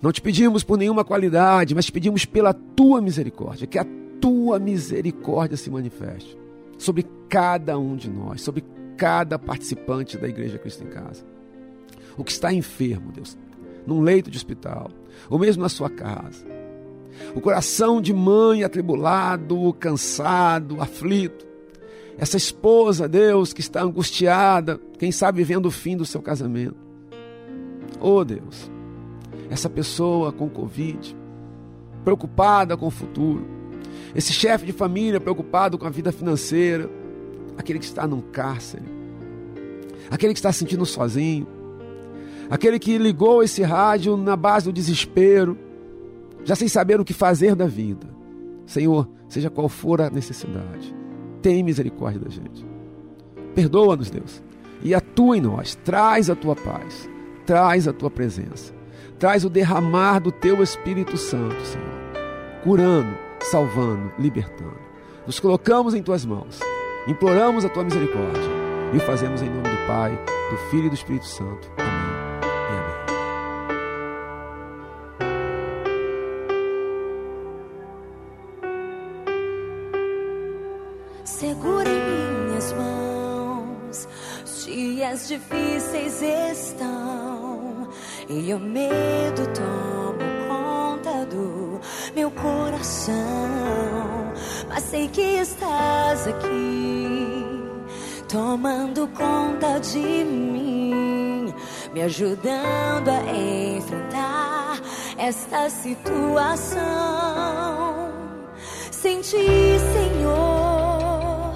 Não 0.00 0.12
te 0.12 0.22
pedimos 0.22 0.62
por 0.62 0.78
nenhuma 0.78 1.04
qualidade, 1.04 1.74
mas 1.74 1.86
te 1.86 1.92
pedimos 1.92 2.24
pela 2.24 2.52
tua 2.54 3.00
misericórdia, 3.00 3.66
que 3.66 3.78
a 3.78 3.86
tua 4.20 4.58
misericórdia 4.58 5.56
se 5.56 5.70
manifeste 5.70 6.38
sobre 6.78 7.04
cada 7.28 7.78
um 7.78 7.96
de 7.96 8.08
nós, 8.08 8.42
sobre 8.42 8.64
cada 9.00 9.38
participante 9.38 10.18
da 10.18 10.28
Igreja 10.28 10.58
Cristo 10.58 10.84
em 10.84 10.88
Casa. 10.88 11.24
O 12.18 12.22
que 12.22 12.30
está 12.30 12.52
enfermo, 12.52 13.10
Deus, 13.10 13.34
num 13.86 14.02
leito 14.02 14.30
de 14.30 14.36
hospital, 14.36 14.90
ou 15.30 15.38
mesmo 15.38 15.62
na 15.62 15.70
sua 15.70 15.88
casa. 15.88 16.44
O 17.34 17.40
coração 17.40 17.98
de 17.98 18.12
mãe 18.12 18.62
atribulado, 18.62 19.72
cansado, 19.80 20.82
aflito. 20.82 21.46
Essa 22.18 22.36
esposa, 22.36 23.08
Deus, 23.08 23.54
que 23.54 23.62
está 23.62 23.80
angustiada, 23.82 24.78
quem 24.98 25.10
sabe 25.10 25.42
vendo 25.44 25.64
o 25.64 25.70
fim 25.70 25.96
do 25.96 26.04
seu 26.04 26.20
casamento. 26.20 26.76
Oh, 27.98 28.22
Deus, 28.22 28.70
essa 29.48 29.70
pessoa 29.70 30.30
com 30.30 30.46
Covid, 30.46 31.16
preocupada 32.04 32.76
com 32.76 32.88
o 32.88 32.90
futuro. 32.90 33.46
Esse 34.14 34.34
chefe 34.34 34.66
de 34.66 34.72
família 34.72 35.18
preocupado 35.18 35.78
com 35.78 35.86
a 35.86 35.90
vida 35.90 36.12
financeira. 36.12 36.99
Aquele 37.60 37.78
que 37.78 37.84
está 37.84 38.06
num 38.06 38.22
cárcere. 38.22 38.84
Aquele 40.10 40.32
que 40.32 40.38
está 40.38 40.50
se 40.50 40.60
sentindo 40.60 40.86
sozinho. 40.86 41.46
Aquele 42.48 42.78
que 42.78 42.96
ligou 42.96 43.42
esse 43.42 43.62
rádio 43.62 44.16
na 44.16 44.34
base 44.34 44.64
do 44.64 44.72
desespero, 44.72 45.58
já 46.42 46.56
sem 46.56 46.66
saber 46.68 46.98
o 46.98 47.04
que 47.04 47.12
fazer 47.12 47.54
da 47.54 47.66
vida. 47.66 48.08
Senhor, 48.64 49.06
seja 49.28 49.50
qual 49.50 49.68
for 49.68 50.00
a 50.00 50.08
necessidade, 50.08 50.94
tem 51.42 51.62
misericórdia 51.62 52.22
da 52.22 52.30
gente. 52.30 52.66
Perdoa-nos, 53.54 54.10
Deus, 54.10 54.42
e 54.82 54.94
atua 54.94 55.36
em 55.36 55.40
nós. 55.42 55.74
Traz 55.84 56.30
a 56.30 56.34
tua 56.34 56.56
paz, 56.56 57.08
traz 57.44 57.86
a 57.86 57.92
tua 57.92 58.10
presença, 58.10 58.72
traz 59.18 59.44
o 59.44 59.50
derramar 59.50 60.18
do 60.18 60.32
teu 60.32 60.62
Espírito 60.62 61.18
Santo, 61.18 61.60
Senhor, 61.62 62.00
curando, 62.64 63.14
salvando, 63.38 64.10
libertando. 64.18 64.80
Nos 65.26 65.38
colocamos 65.38 65.94
em 65.94 66.02
tuas 66.02 66.24
mãos, 66.24 66.58
imploramos 67.10 67.64
a 67.64 67.68
tua 67.68 67.82
misericórdia 67.82 68.40
e 68.92 68.96
o 68.96 69.00
fazemos 69.00 69.42
em 69.42 69.50
nome 69.50 69.68
do 69.68 69.86
Pai, 69.86 70.16
do 70.50 70.56
Filho 70.70 70.86
e 70.86 70.90
do 70.90 70.94
Espírito 70.94 71.26
Santo. 71.26 71.68
Amém. 71.76 71.90
E. 81.24 81.24
Segura 81.24 81.88
em 81.88 82.46
minhas 82.46 82.72
mãos, 82.74 84.06
os 84.44 84.64
dias 84.64 85.26
difíceis 85.26 86.22
estão 86.22 87.88
e 88.28 88.54
o 88.54 88.60
medo 88.60 89.48
toma 89.52 90.30
conta 90.48 91.26
do 91.26 91.80
meu 92.14 92.30
coração. 92.30 94.29
Mas 94.72 94.84
sei 94.84 95.08
que 95.08 95.20
estás 95.20 96.28
aqui, 96.28 97.44
tomando 98.28 99.08
conta 99.08 99.80
de 99.80 100.24
mim, 100.24 101.52
me 101.92 102.02
ajudando 102.02 103.08
a 103.08 103.20
enfrentar 103.76 104.80
esta 105.18 105.68
situação. 105.68 106.80
Sem 108.92 109.20
ti, 109.22 109.76
Senhor, 109.92 111.52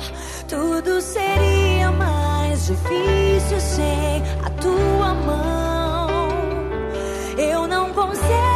tudo 0.48 1.00
seria 1.00 1.92
mais 1.92 2.66
difícil 2.66 3.60
sem 3.60 4.24
a 4.44 4.50
tua 4.60 5.14
mão. 5.14 6.08
Eu 7.38 7.68
não 7.68 7.92
conseguiria 7.92 8.53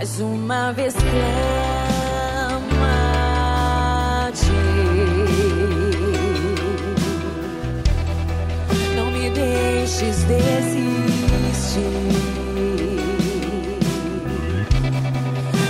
mais 0.00 0.18
uma 0.18 0.72
vez 0.72 0.94
clama 0.94 1.10
-te. 4.32 4.46
Não 8.96 9.10
me 9.10 9.28
deixes 9.28 10.24
desistir. 10.24 11.84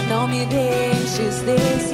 Não 0.09 0.29
me 0.29 0.47
deixes 0.47 1.43
desistir. 1.43 1.91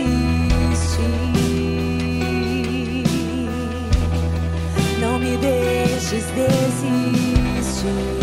Não 5.01 5.19
me 5.19 5.39
deixes 5.39 6.27
desistir. 6.35 8.16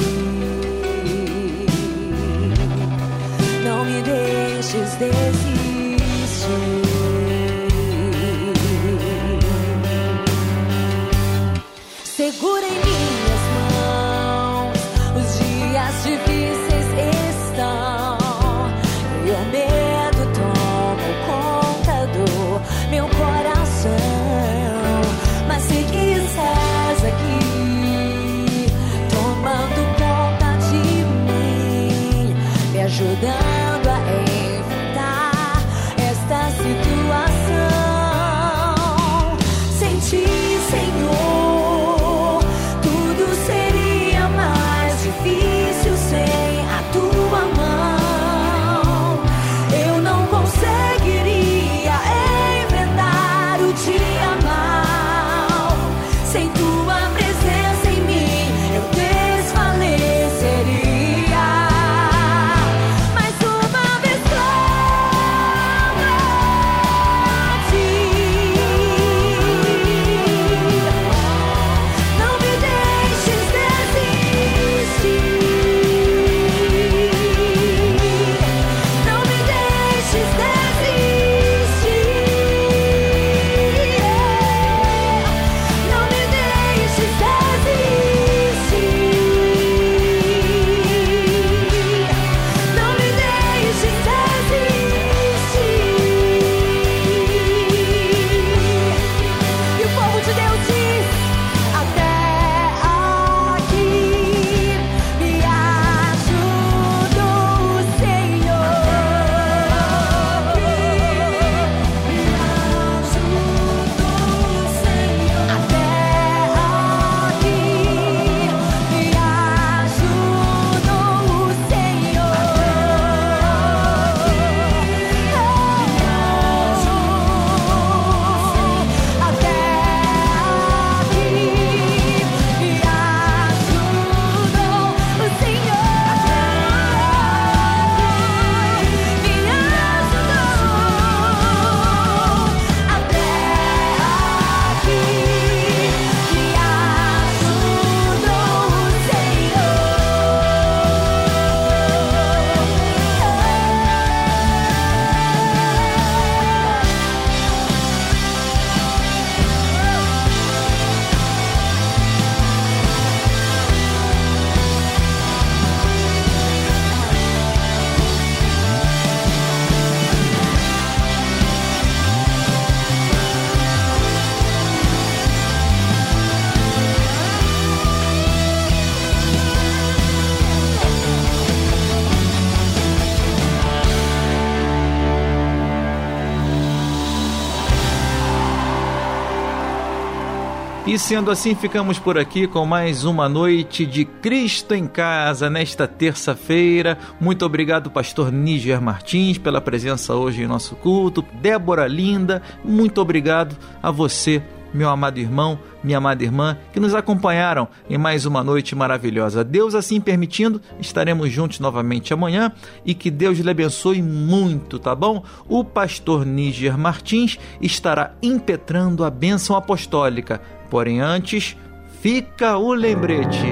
Sendo 191.03 191.29
assim, 191.29 191.53
ficamos 191.53 191.99
por 191.99 192.17
aqui 192.17 192.47
com 192.47 192.65
mais 192.65 193.03
uma 193.03 193.27
noite 193.27 193.85
de 193.85 194.05
Cristo 194.05 194.73
em 194.73 194.87
Casa 194.87 195.49
nesta 195.49 195.85
terça-feira. 195.85 196.97
Muito 197.19 197.45
obrigado, 197.45 197.91
pastor 197.91 198.31
Níger 198.31 198.81
Martins, 198.81 199.37
pela 199.37 199.59
presença 199.59 200.15
hoje 200.15 200.43
em 200.43 200.47
nosso 200.47 200.77
culto. 200.77 201.21
Débora 201.41 201.87
Linda, 201.87 202.41
muito 202.63 203.01
obrigado 203.01 203.57
a 203.81 203.91
você, 203.91 204.41
meu 204.73 204.89
amado 204.89 205.19
irmão, 205.19 205.59
minha 205.83 205.97
amada 205.97 206.23
irmã, 206.23 206.57
que 206.71 206.79
nos 206.79 206.95
acompanharam 206.95 207.67
em 207.89 207.97
mais 207.97 208.25
uma 208.25 208.41
noite 208.41 208.73
maravilhosa. 208.73 209.43
Deus 209.43 209.75
assim 209.75 209.99
permitindo, 209.99 210.61
estaremos 210.79 211.29
juntos 211.29 211.59
novamente 211.59 212.13
amanhã 212.13 212.49
e 212.85 212.93
que 212.93 213.11
Deus 213.11 213.37
lhe 213.39 213.51
abençoe 213.51 214.01
muito, 214.01 214.79
tá 214.79 214.95
bom? 214.95 215.21
O 215.49 215.65
pastor 215.65 216.25
Níger 216.25 216.77
Martins 216.77 217.37
estará 217.61 218.13
impetrando 218.23 219.03
a 219.03 219.09
bênção 219.09 219.57
apostólica. 219.57 220.41
Porém, 220.73 221.01
antes, 221.01 221.55
fica 222.01 222.57
o 222.57 222.73
lembrete. 222.73 223.45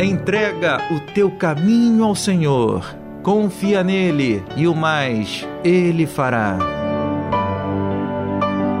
Entrega 0.00 0.80
o 0.90 0.98
teu 1.12 1.30
caminho 1.30 2.02
ao 2.02 2.16
Senhor, 2.16 2.84
confia 3.22 3.84
nele 3.84 4.42
e 4.56 4.66
o 4.66 4.74
mais 4.74 5.46
ele 5.62 6.06
fará. 6.06 6.58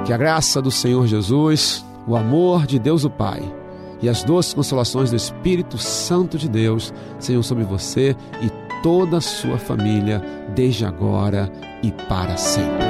Que 0.04 0.12
a 0.12 0.16
graça 0.16 0.60
do 0.60 0.72
Senhor 0.72 1.06
Jesus, 1.06 1.86
o 2.08 2.16
amor 2.16 2.66
de 2.66 2.80
Deus 2.80 3.04
o 3.04 3.10
Pai 3.10 3.40
e 4.02 4.08
as 4.08 4.24
doces 4.24 4.52
consolações 4.52 5.10
do 5.10 5.16
Espírito 5.16 5.78
Santo 5.78 6.36
de 6.36 6.48
Deus 6.48 6.92
sejam 7.20 7.44
sobre 7.44 7.62
você 7.62 8.16
e 8.42 8.50
toda 8.82 9.18
a 9.18 9.20
sua 9.20 9.58
família, 9.58 10.20
desde 10.56 10.84
agora 10.84 11.48
e 11.84 11.92
para 11.92 12.36
sempre. 12.36 12.85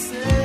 say. 0.00 0.39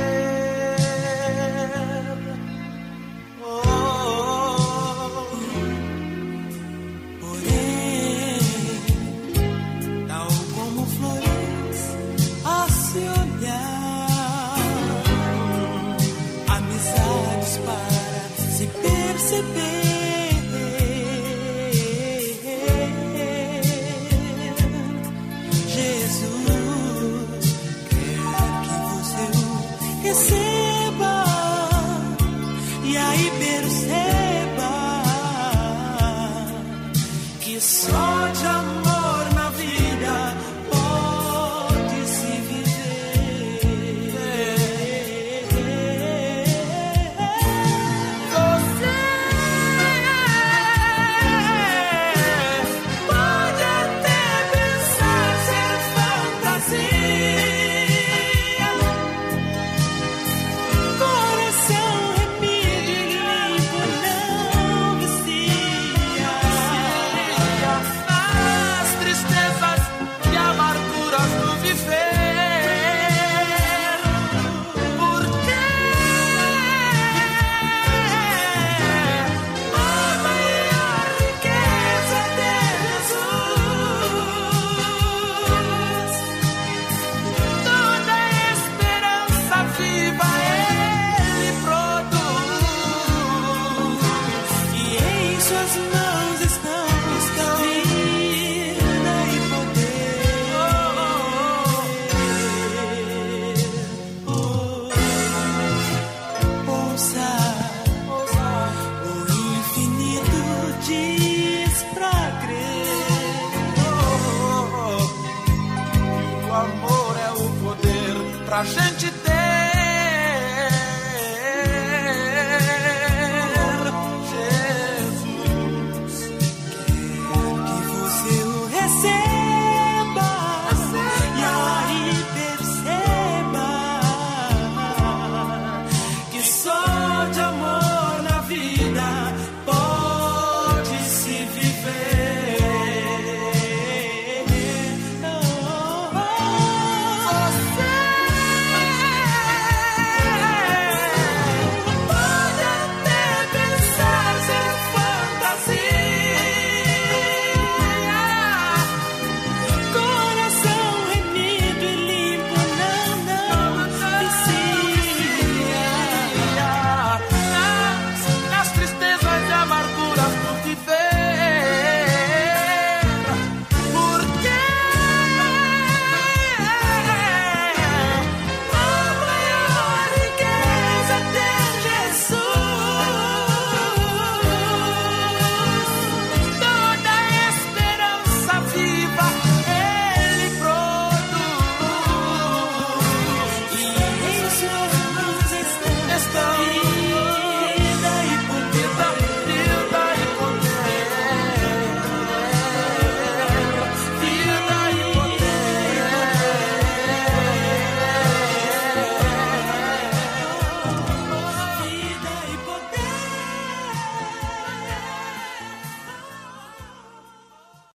Pra 118.56 118.64
gente 118.64 119.10
ter. 119.10 119.35